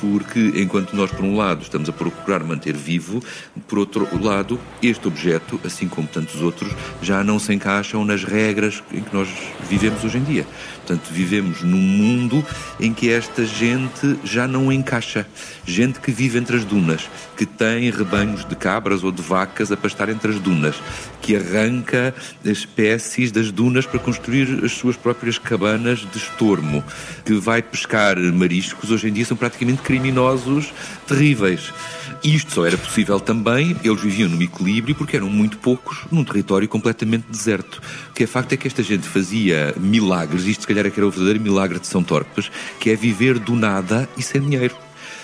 [0.00, 3.22] porque enquanto nós, por um lado, estamos a procurar manter vivo,
[3.66, 6.72] por outro lado, este objeto, assim como tantos outros,
[7.02, 9.28] já não se encaixam nas regras em que nós
[9.68, 10.46] vivemos hoje em dia.
[10.84, 12.44] Portanto, vivemos num mundo
[12.78, 15.26] em que esta gente já não encaixa.
[15.64, 19.78] Gente que vive entre as dunas, que tem rebanhos de cabras ou de vacas a
[19.78, 20.76] pastar entre as dunas,
[21.22, 26.84] que arranca espécies das dunas para construir as suas próprias cabanas de estormo,
[27.24, 30.70] que vai pescar mariscos, hoje em dia são praticamente criminosos
[31.08, 31.72] terríveis.
[32.24, 36.24] E isto só era possível também, eles viviam num equilíbrio porque eram muito poucos num
[36.24, 37.82] território completamente deserto.
[38.08, 40.98] O que é facto é que esta gente fazia milagres, isto se calhar é que
[40.98, 44.74] era o verdadeiro milagre de São Torpes, que é viver do nada e sem dinheiro.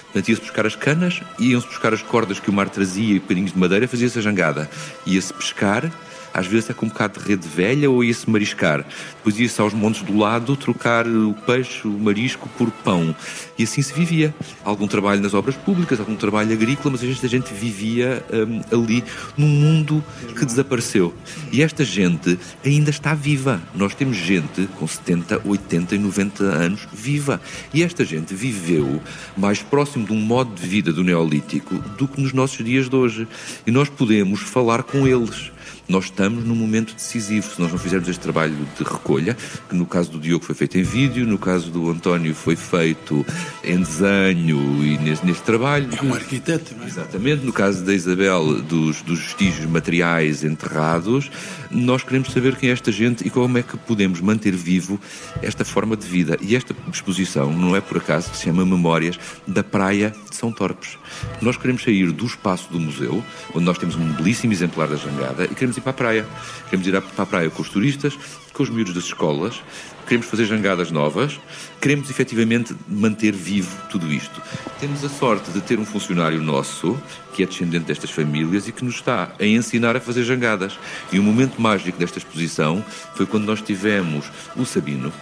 [0.02, 3.52] Portanto, ia-se buscar as canas, iam-se buscar as cordas que o mar trazia e bocadinhos
[3.52, 4.70] de madeira, fazia-se a jangada.
[5.06, 5.90] Ia-se pescar,
[6.32, 8.84] às vezes é com um bocado de rede velha ou ia-se mariscar.
[9.16, 13.14] Depois ia-se aos montes do lado trocar o peixe, o marisco, por pão.
[13.58, 14.34] E assim se vivia.
[14.64, 19.04] Algum trabalho nas obras públicas, algum trabalho agrícola, mas esta gente vivia um, ali
[19.36, 20.02] num mundo
[20.38, 21.14] que desapareceu.
[21.52, 23.60] E esta gente ainda está viva.
[23.74, 27.40] Nós temos gente com 70, 80 e 90 anos viva.
[27.74, 29.00] E esta gente viveu
[29.36, 32.96] mais próximo de um modo de vida do Neolítico do que nos nossos dias de
[32.96, 33.28] hoje.
[33.66, 35.50] E nós podemos falar com eles
[35.90, 37.53] nós estamos num momento decisivo.
[37.53, 39.37] Se nós não fizermos este trabalho de recolha,
[39.68, 43.26] que no caso do Diogo foi feito em vídeo, no caso do António foi feito
[43.64, 45.88] em desenho e neste, neste trabalho.
[45.92, 46.87] É um arquiteto, não é?
[46.87, 47.44] Exatamente.
[47.44, 51.29] No caso da Isabel, dos, dos vestígios materiais enterrados,
[51.70, 55.00] nós queremos saber quem é esta gente e como é que podemos manter vivo
[55.42, 56.38] esta forma de vida.
[56.40, 60.53] E esta exposição não é por acaso que se chama Memórias da Praia de São
[60.53, 60.96] Torpes.
[61.42, 63.24] Nós queremos sair do espaço do museu,
[63.55, 66.26] onde nós temos um belíssimo exemplar da jangada, e queremos ir para a praia.
[66.68, 68.16] Queremos ir para a praia com os turistas,
[68.52, 69.62] com os miúdos das escolas,
[70.06, 71.40] queremos fazer jangadas novas,
[71.80, 74.42] queremos efetivamente manter vivo tudo isto.
[74.80, 77.00] Temos a sorte de ter um funcionário nosso,
[77.32, 80.78] que é descendente destas famílias e que nos está a ensinar a fazer jangadas.
[81.12, 85.12] E o momento mágico desta exposição foi quando nós tivemos o Sabino,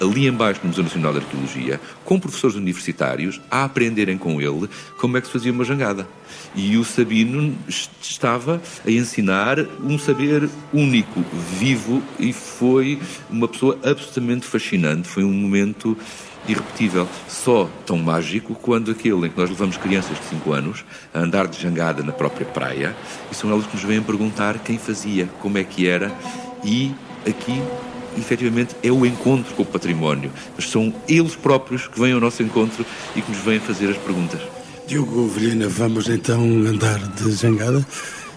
[0.00, 5.16] ali embaixo no Museu Nacional de Arqueologia, com professores universitários, a aprenderem com ele como
[5.16, 6.06] é que se fazia uma jangada.
[6.54, 7.56] E o Sabino
[8.00, 11.24] estava a ensinar um saber único,
[11.58, 12.98] vivo, e foi
[13.30, 15.08] uma pessoa absolutamente fascinante.
[15.08, 15.96] Foi um momento
[16.48, 21.18] irrepetível, só tão mágico quando aquele em que nós levamos crianças de 5 anos a
[21.18, 22.94] andar de jangada na própria praia
[23.30, 26.12] e são elas que nos vêm perguntar quem fazia, como é que era
[26.64, 26.94] e
[27.26, 27.60] aqui
[28.18, 30.30] efetivamente é o encontro com o património.
[30.54, 33.96] Mas são eles próprios que vêm ao nosso encontro e que nos vêm fazer as
[33.96, 34.40] perguntas.
[34.86, 37.84] Diogo Velhina, vamos então andar de jangada.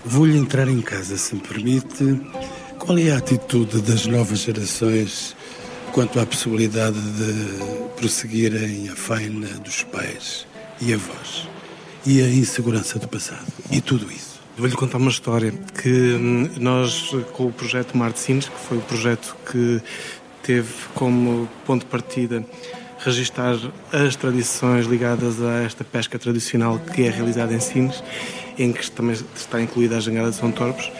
[0.03, 2.19] Vou-lhe entrar em casa, se me permite.
[2.79, 5.35] Qual é a atitude das novas gerações
[5.91, 10.47] quanto à possibilidade de prosseguirem a faina dos pais
[10.81, 11.47] e avós
[12.05, 14.28] e a insegurança do passado e tudo isso?
[14.59, 18.77] Vou-lhe contar uma história que hum, nós, com o projeto Mar de Sines, que foi
[18.77, 19.81] o projeto que
[20.43, 22.45] teve como ponto de partida
[22.97, 23.55] registar
[23.93, 28.03] as tradições ligadas a esta pesca tradicional que é realizada em Sines,
[28.57, 30.91] em que também está incluída a jangada de São Torpes,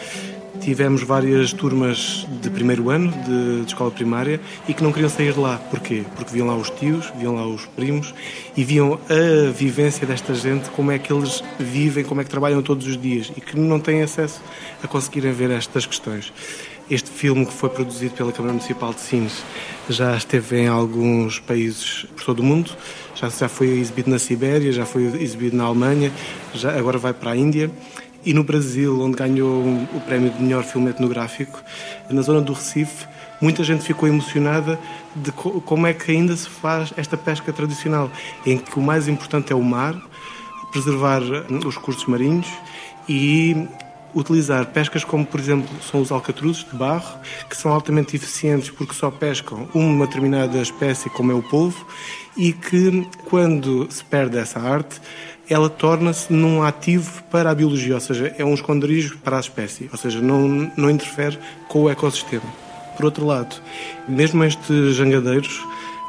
[0.58, 5.32] Tivemos várias turmas de primeiro ano de, de, escola primária e que não queriam sair
[5.32, 5.56] de lá.
[5.70, 6.04] Porquê?
[6.16, 8.12] Porque viam lá os tios, viam lá os primos
[8.56, 12.62] e viam a vivência desta gente, como é que eles vivem, como é que trabalham
[12.62, 14.42] todos os dias e que não têm acesso
[14.82, 16.32] a conseguirem ver estas questões.
[16.90, 19.44] Este filme, que foi produzido pela Câmara Municipal de Sines,
[19.88, 22.72] já esteve em alguns países por todo o mundo.
[23.14, 26.12] Já, já foi exibido na Sibéria, já foi exibido na Alemanha,
[26.52, 27.70] já, agora vai para a Índia
[28.24, 29.62] e no Brasil, onde ganhou
[29.94, 31.62] o prémio de melhor filme etnográfico,
[32.08, 33.06] na zona do Recife,
[33.40, 34.78] muita gente ficou emocionada
[35.16, 38.10] de como é que ainda se faz esta pesca tradicional,
[38.44, 39.94] em que o mais importante é o mar,
[40.70, 42.46] preservar os recursos marinhos
[43.08, 43.66] e
[44.14, 48.94] utilizar pescas como, por exemplo, são os alcatruzes de barro, que são altamente eficientes porque
[48.94, 51.86] só pescam uma determinada espécie, como é o polvo,
[52.36, 55.00] e que, quando se perde essa arte,
[55.50, 59.88] ela torna-se num ativo para a biologia, ou seja, é um esconderijo para a espécie,
[59.90, 61.36] ou seja, não, não interfere
[61.66, 62.44] com o ecossistema.
[62.96, 63.56] Por outro lado,
[64.08, 65.60] mesmo estes jangadeiros,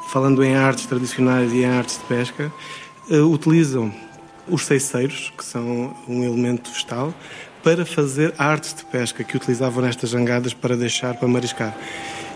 [0.10, 2.54] falando em artes tradicionais e em artes de pesca,
[3.10, 3.92] uh, utilizam
[4.48, 7.12] os ceiceiros, que são um elemento vegetal,
[7.64, 11.76] para fazer artes de pesca que utilizavam nestas jangadas para deixar para mariscar.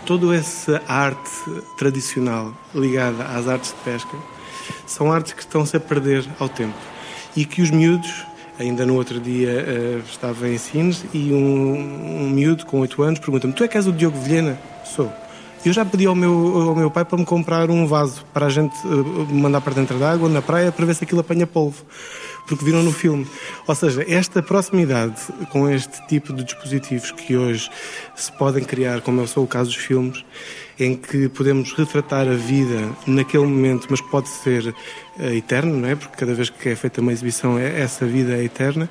[0.04, 1.30] Toda essa arte
[1.78, 4.16] tradicional ligada às artes de pesca
[4.86, 6.95] são artes que estão-se a perder ao tempo
[7.36, 8.26] e que os miúdos
[8.58, 13.18] Ainda no outro dia uh, estava em Sines e um, um miúdo com 8 anos
[13.18, 14.58] pergunta-me: Tu é que és o Diogo Vilhena?
[14.82, 15.12] Sou.
[15.66, 18.48] Eu já pedi ao meu, ao meu pai para me comprar um vaso para a
[18.48, 21.84] gente uh, mandar para dentro da água, na praia, para ver se aquilo apanha polvo.
[22.46, 23.26] Porque viram no filme.
[23.66, 27.68] Ou seja, esta proximidade com este tipo de dispositivos que hoje
[28.14, 30.24] se podem criar, como é o caso dos filmes,
[30.78, 35.96] em que podemos retratar a vida naquele momento, mas pode ser uh, eterno, não é?
[35.96, 38.88] Porque cada vez que é feita uma exibição, é, essa vida é eterna.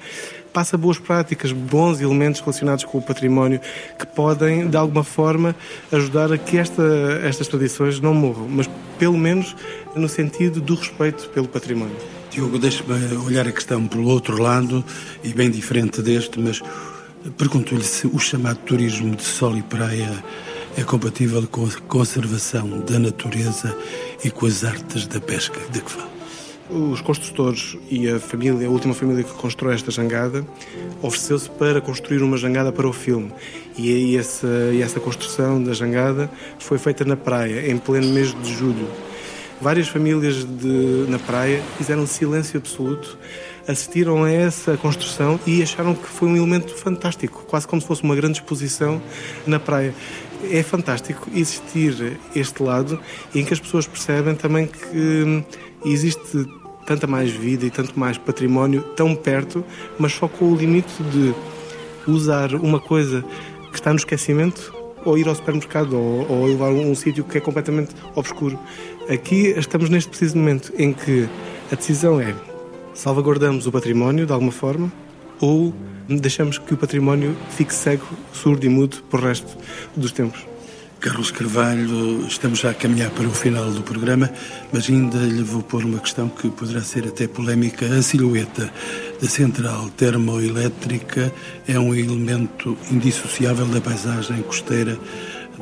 [0.55, 3.59] Passa boas práticas, bons elementos relacionados com o património
[3.99, 5.53] que podem, de alguma forma,
[5.91, 6.81] ajudar a que esta,
[7.25, 9.53] estas tradições não morram, mas pelo menos
[9.93, 11.97] no sentido do respeito pelo património.
[12.31, 14.81] Diogo, deixe-me olhar a questão pelo outro lado
[15.25, 16.61] e bem diferente deste, mas
[17.37, 20.23] pergunto-lhe se o chamado turismo de sol e praia
[20.77, 23.77] é compatível com a conservação da natureza
[24.23, 26.14] e com as artes da pesca de que fala.
[26.69, 30.43] Os construtores e a família, a última família que constrói esta jangada,
[30.99, 33.31] ofereceu-se para construir uma jangada para o filme.
[33.77, 38.51] E essa, e essa construção da jangada foi feita na praia, em pleno mês de
[38.51, 38.87] julho.
[39.61, 43.17] Várias famílias de, na praia fizeram silêncio absoluto,
[43.67, 48.03] assistiram a essa construção e acharam que foi um elemento fantástico, quase como se fosse
[48.03, 49.01] uma grande exposição
[49.45, 49.93] na praia
[50.51, 52.99] é fantástico existir este lado
[53.33, 55.43] em que as pessoas percebem também que
[55.85, 56.47] hum, existe
[56.85, 59.63] tanta mais vida e tanto mais património tão perto,
[59.97, 61.33] mas só com o limite de
[62.07, 63.23] usar uma coisa
[63.71, 64.73] que está no esquecimento
[65.03, 68.59] ou ir ao supermercado ou, ou levar um, um sítio que é completamente obscuro.
[69.09, 71.27] Aqui estamos neste preciso momento em que
[71.71, 72.35] a decisão é
[72.93, 74.91] salvaguardamos o património de alguma forma
[75.39, 75.73] ou
[76.07, 79.57] deixamos que o património fique cego, surdo e mudo por resto
[79.95, 80.54] dos tempos.
[80.99, 84.29] Carlos Carvalho, estamos já a caminhar para o final do programa,
[84.73, 87.85] mas ainda lhe vou pôr uma questão que poderá ser até polémica.
[87.85, 88.71] A silhueta
[89.21, 91.31] da central termoelétrica
[91.67, 94.97] é um elemento indissociável da paisagem costeira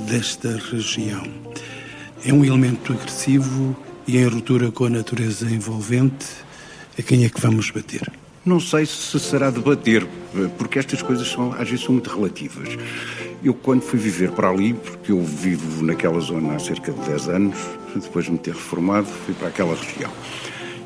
[0.08, 1.24] desta região.
[2.26, 3.76] É um elemento agressivo
[4.08, 6.26] e em ruptura com a natureza envolvente.
[6.98, 8.10] A quem é que vamos bater?
[8.46, 10.06] Não sei se será debater,
[10.58, 12.78] porque estas coisas são, às vezes são muito relativas.
[13.42, 17.30] Eu, quando fui viver para ali, porque eu vivo naquela zona há cerca de 10
[17.30, 17.58] anos,
[17.96, 20.12] depois de me ter reformado, fui para aquela região.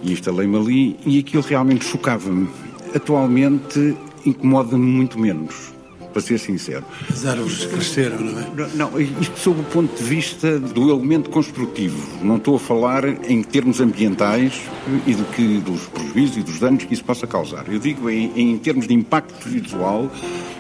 [0.04, 2.48] E instalei-me ali e aquilo realmente chocava-me.
[2.94, 5.77] Atualmente incomoda-me muito menos
[6.12, 6.84] para ser sincero.
[7.10, 8.70] As árvores cresceram, não é?
[8.76, 11.98] Não, isto sob o ponto de vista do elemento construtivo.
[12.24, 14.62] Não estou a falar em termos ambientais
[15.06, 17.66] e do que, dos prejuízos e dos danos que isso possa causar.
[17.68, 20.12] Eu digo em, em termos de impacto visual,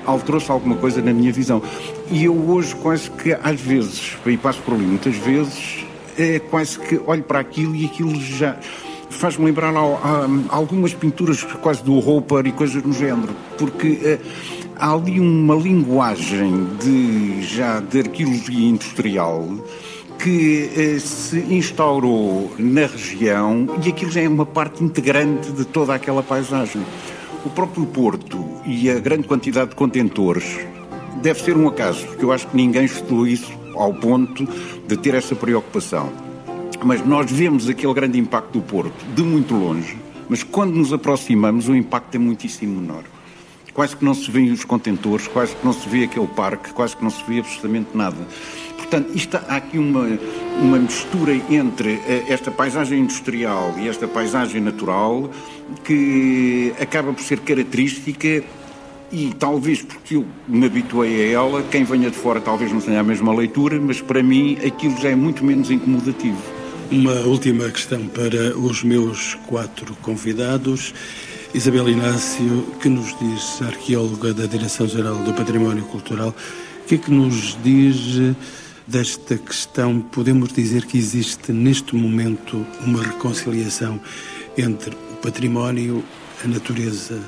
[0.05, 1.61] alterou-se alguma coisa na minha visão.
[2.11, 5.85] E eu hoje quase que, às vezes, e passo por ali muitas vezes,
[6.17, 8.57] é quase que olho para aquilo e aquilo já
[9.09, 9.73] faz-me lembrar
[10.49, 14.19] algumas pinturas quase do Roper e coisas do género, porque eh,
[14.79, 19.47] há ali uma linguagem de já de arqueologia industrial
[20.19, 25.93] que eh, se instaurou na região e aquilo já é uma parte integrante de toda
[25.93, 26.81] aquela paisagem.
[27.45, 30.59] O próprio Porto e a grande quantidade de contentores
[31.21, 34.47] deve ser um acaso, porque eu acho que ninguém estudou isso ao ponto
[34.87, 36.11] de ter essa preocupação.
[36.83, 39.97] Mas nós vemos aquele grande impacto do Porto de muito longe,
[40.29, 43.03] mas quando nos aproximamos o impacto é muitíssimo menor
[43.77, 46.97] quase que não se vêem os contentores, quase que não se vê aquele parque, quase
[46.97, 48.17] que não se vê absolutamente nada.
[48.75, 50.17] Portanto, isto, há aqui uma,
[50.59, 55.29] uma mistura entre eh, esta paisagem industrial e esta paisagem natural
[55.83, 58.43] que acaba por ser característica
[59.11, 63.01] e talvez porque eu me habituei a ela, quem venha de fora talvez não tenha
[63.01, 66.41] a mesma leitura, mas para mim aquilo já é muito menos incomodativo.
[66.89, 70.95] Uma última questão para os meus quatro convidados.
[71.57, 77.09] Isabel Inácio, que nos diz, arqueóloga da Direção-Geral do Património Cultural, o que é que
[77.09, 78.35] nos diz
[78.85, 79.99] desta questão?
[79.99, 83.99] Podemos dizer que existe neste momento uma reconciliação
[84.55, 86.03] entre o património,
[86.45, 87.19] a natureza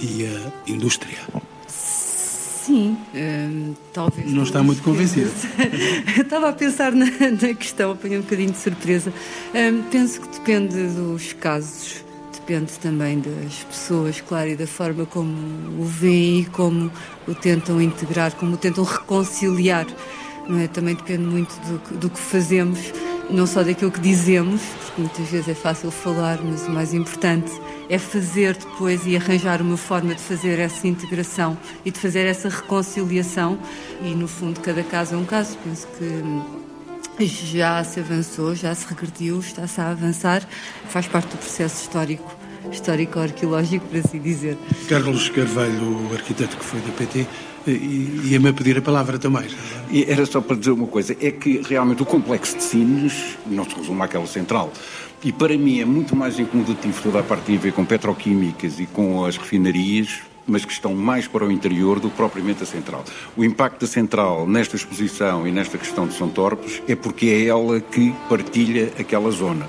[0.00, 1.18] e a indústria?
[1.66, 4.32] Sim, hum, talvez.
[4.32, 5.30] Não está muito convencida.
[6.18, 9.12] Estava a pensar na, na questão, apanhei um bocadinho de surpresa.
[9.54, 12.07] Hum, penso que depende dos casos
[12.48, 15.36] depende também das pessoas, claro, e da forma como
[15.78, 16.90] o veem e como
[17.26, 19.86] o tentam integrar, como o tentam reconciliar.
[20.58, 20.66] É?
[20.68, 22.78] Também depende muito do, do que fazemos,
[23.28, 27.52] não só daquilo que dizemos, porque muitas vezes é fácil falar, mas o mais importante
[27.90, 32.48] é fazer depois e arranjar uma forma de fazer essa integração e de fazer essa
[32.48, 33.58] reconciliação.
[34.02, 35.58] E no fundo, cada caso é um caso.
[35.62, 36.22] Penso que
[37.26, 40.48] já se avançou, já se regrediu, está-se a avançar,
[40.88, 42.37] faz parte do processo histórico
[42.70, 44.56] histórico-arqueológico, por assim dizer.
[44.88, 47.26] Carlos Carvalho, o arquiteto que foi da PT,
[47.66, 49.46] ia-me pedir a palavra também.
[49.90, 53.64] E era só para dizer uma coisa, é que realmente o complexo de Sines não
[53.64, 54.72] se resume àquela central.
[55.22, 57.84] E para mim é muito mais incomodativo toda a parte que tem a ver com
[57.84, 62.62] petroquímicas e com as refinarias, mas que estão mais para o interior do que propriamente
[62.62, 63.04] a central.
[63.36, 67.46] O impacto da central nesta exposição e nesta questão de São Torpes é porque é
[67.46, 69.68] ela que partilha aquela zona.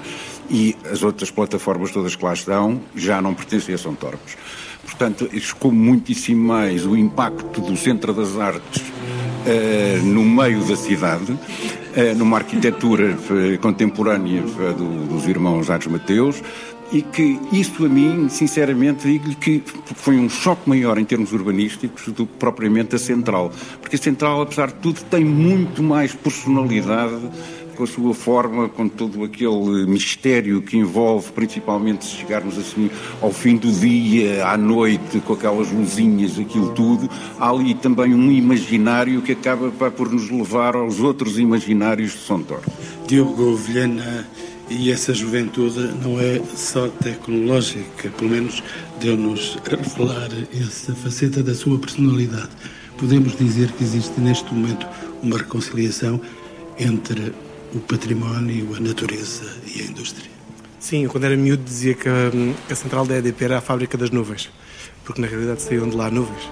[0.50, 4.36] E as outras plataformas todas que lá estão já não pertencem a São Torpes.
[4.84, 11.32] Portanto, escomo muitíssimo mais o impacto do Centro das Artes uh, no meio da cidade,
[11.32, 16.42] uh, numa arquitetura uh, contemporânea do, dos irmãos Ares Mateus,
[16.92, 19.64] e que isso a mim, sinceramente, digo-lhe que
[19.96, 23.52] foi um choque maior em termos urbanísticos do que propriamente a Central.
[23.80, 27.30] Porque a Central, apesar de tudo, tem muito mais personalidade
[27.80, 33.32] com a sua forma, com todo aquele mistério que envolve, principalmente se chegarmos assim ao
[33.32, 37.10] fim do dia, à noite, com aquelas luzinhas, aquilo tudo,
[37.40, 42.46] há ali também um imaginário que acaba por nos levar aos outros imaginários de São.
[43.08, 44.28] Diogo Vilhena,
[44.70, 48.62] e essa juventude não é só tecnológica, pelo menos
[49.00, 52.50] deu-nos a revelar essa faceta da sua personalidade.
[52.98, 54.86] Podemos dizer que existe neste momento
[55.24, 56.20] uma reconciliação
[56.78, 57.34] entre
[57.74, 60.30] o património, a natureza e a indústria.
[60.80, 64.10] Sim, quando era miúdo dizia que hum, a central da EDP era a fábrica das
[64.10, 64.50] nuvens,
[65.04, 66.50] porque na realidade saíam de lá nuvens.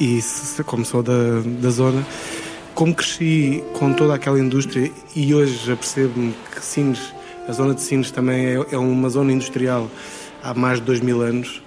[0.00, 0.20] E
[0.64, 2.04] como sou da, da zona,
[2.74, 7.14] como cresci com toda aquela indústria e hoje apercebo-me que Sines,
[7.48, 9.88] a zona de Sines também é, é uma zona industrial
[10.42, 11.62] há mais de dois mil anos,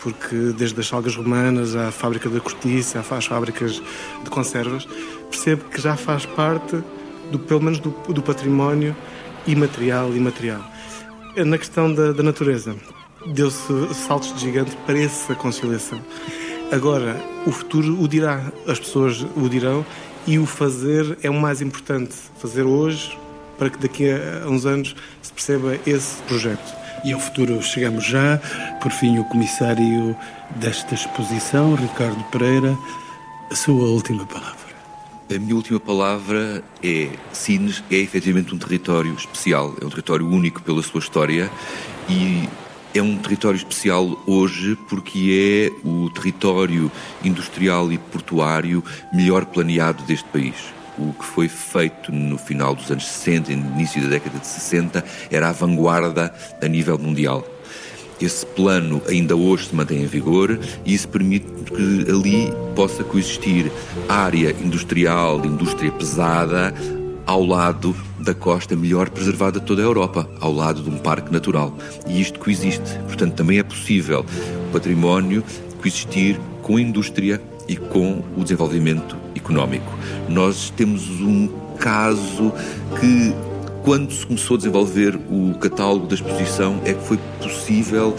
[0.00, 3.82] porque desde as salgas romanas à fábrica da cortiça, às fábricas
[4.24, 4.86] de conservas,
[5.30, 6.82] percebo que já faz parte
[7.32, 8.94] do, pelo menos do, do património
[9.46, 10.62] imaterial e material.
[11.36, 12.76] Na questão da, da natureza,
[13.26, 16.00] deu-se saltos de gigante para essa conciliação.
[16.70, 17.16] Agora,
[17.46, 19.84] o futuro o dirá, as pessoas o dirão
[20.26, 22.14] e o fazer é o mais importante.
[22.38, 23.18] Fazer hoje
[23.58, 26.82] para que daqui a uns anos se perceba esse projeto.
[27.04, 28.40] E ao futuro chegamos já.
[28.80, 30.16] Por fim, o comissário
[30.56, 32.76] desta exposição, Ricardo Pereira,
[33.50, 34.71] a sua última palavra.
[35.34, 40.60] A minha última palavra é: Sines é efetivamente um território especial, é um território único
[40.62, 41.50] pela sua história
[42.06, 42.46] e
[42.94, 46.92] é um território especial hoje porque é o território
[47.24, 50.56] industrial e portuário melhor planeado deste país.
[50.98, 54.46] O que foi feito no final dos anos 60 e no início da década de
[54.46, 57.42] 60 era a vanguarda a nível mundial.
[58.20, 63.70] Esse plano ainda hoje se mantém em vigor e isso permite que ali possa coexistir
[64.08, 66.72] área industrial, indústria pesada,
[67.26, 71.32] ao lado da costa melhor preservada de toda a Europa, ao lado de um parque
[71.32, 71.76] natural.
[72.06, 72.98] E isto coexiste.
[73.06, 74.24] Portanto, também é possível
[74.68, 75.42] o património
[75.80, 79.92] coexistir com a indústria e com o desenvolvimento económico.
[80.28, 81.48] Nós temos um
[81.78, 82.52] caso
[83.00, 83.34] que
[83.82, 88.16] quando se começou a desenvolver o catálogo da exposição é que foi possível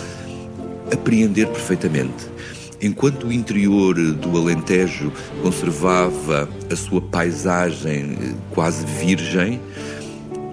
[0.91, 2.31] apreender perfeitamente.
[2.81, 5.11] Enquanto o interior do Alentejo
[5.41, 9.61] conservava a sua paisagem eh, quase virgem,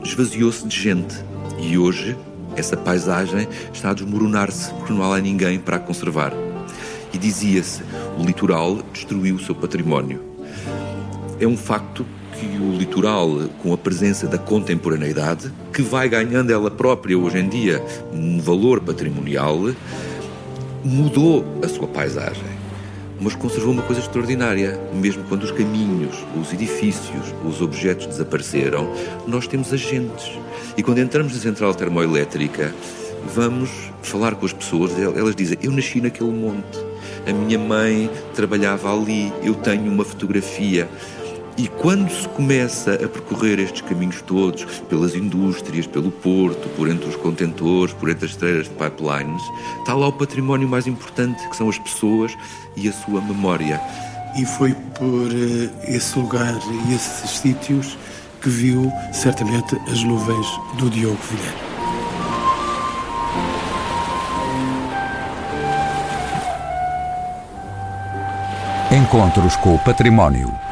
[0.04, 1.16] esvaziou-se de gente.
[1.58, 2.16] E hoje
[2.56, 6.32] essa paisagem está a desmoronar-se porque não há lá ninguém para a conservar.
[7.12, 7.82] E dizia-se:
[8.16, 10.22] o litoral destruiu o seu património.
[11.40, 12.06] É um facto
[12.46, 13.28] o litoral,
[13.62, 17.82] com a presença da contemporaneidade, que vai ganhando ela própria hoje em dia
[18.12, 19.58] um valor patrimonial,
[20.84, 22.60] mudou a sua paisagem.
[23.20, 24.80] Mas conservou uma coisa extraordinária.
[24.94, 28.90] Mesmo quando os caminhos, os edifícios, os objetos desapareceram,
[29.26, 30.30] nós temos agentes.
[30.76, 32.74] E quando entramos na central termoelétrica,
[33.34, 33.70] vamos
[34.02, 36.78] falar com as pessoas, elas dizem: Eu nasci naquele monte,
[37.26, 40.88] a minha mãe trabalhava ali, eu tenho uma fotografia.
[41.60, 47.06] E quando se começa a percorrer estes caminhos todos, pelas indústrias, pelo porto, por entre
[47.06, 49.42] os contentores, por entre as estreiras de pipelines,
[49.78, 52.34] está lá o património mais importante, que são as pessoas
[52.74, 53.78] e a sua memória.
[54.38, 56.58] E foi por uh, esse lugar
[56.88, 57.98] e esses sítios
[58.40, 60.46] que viu, certamente, as nuvens
[60.78, 61.70] do Diogo Vilhena.
[68.90, 70.50] Encontros com o Património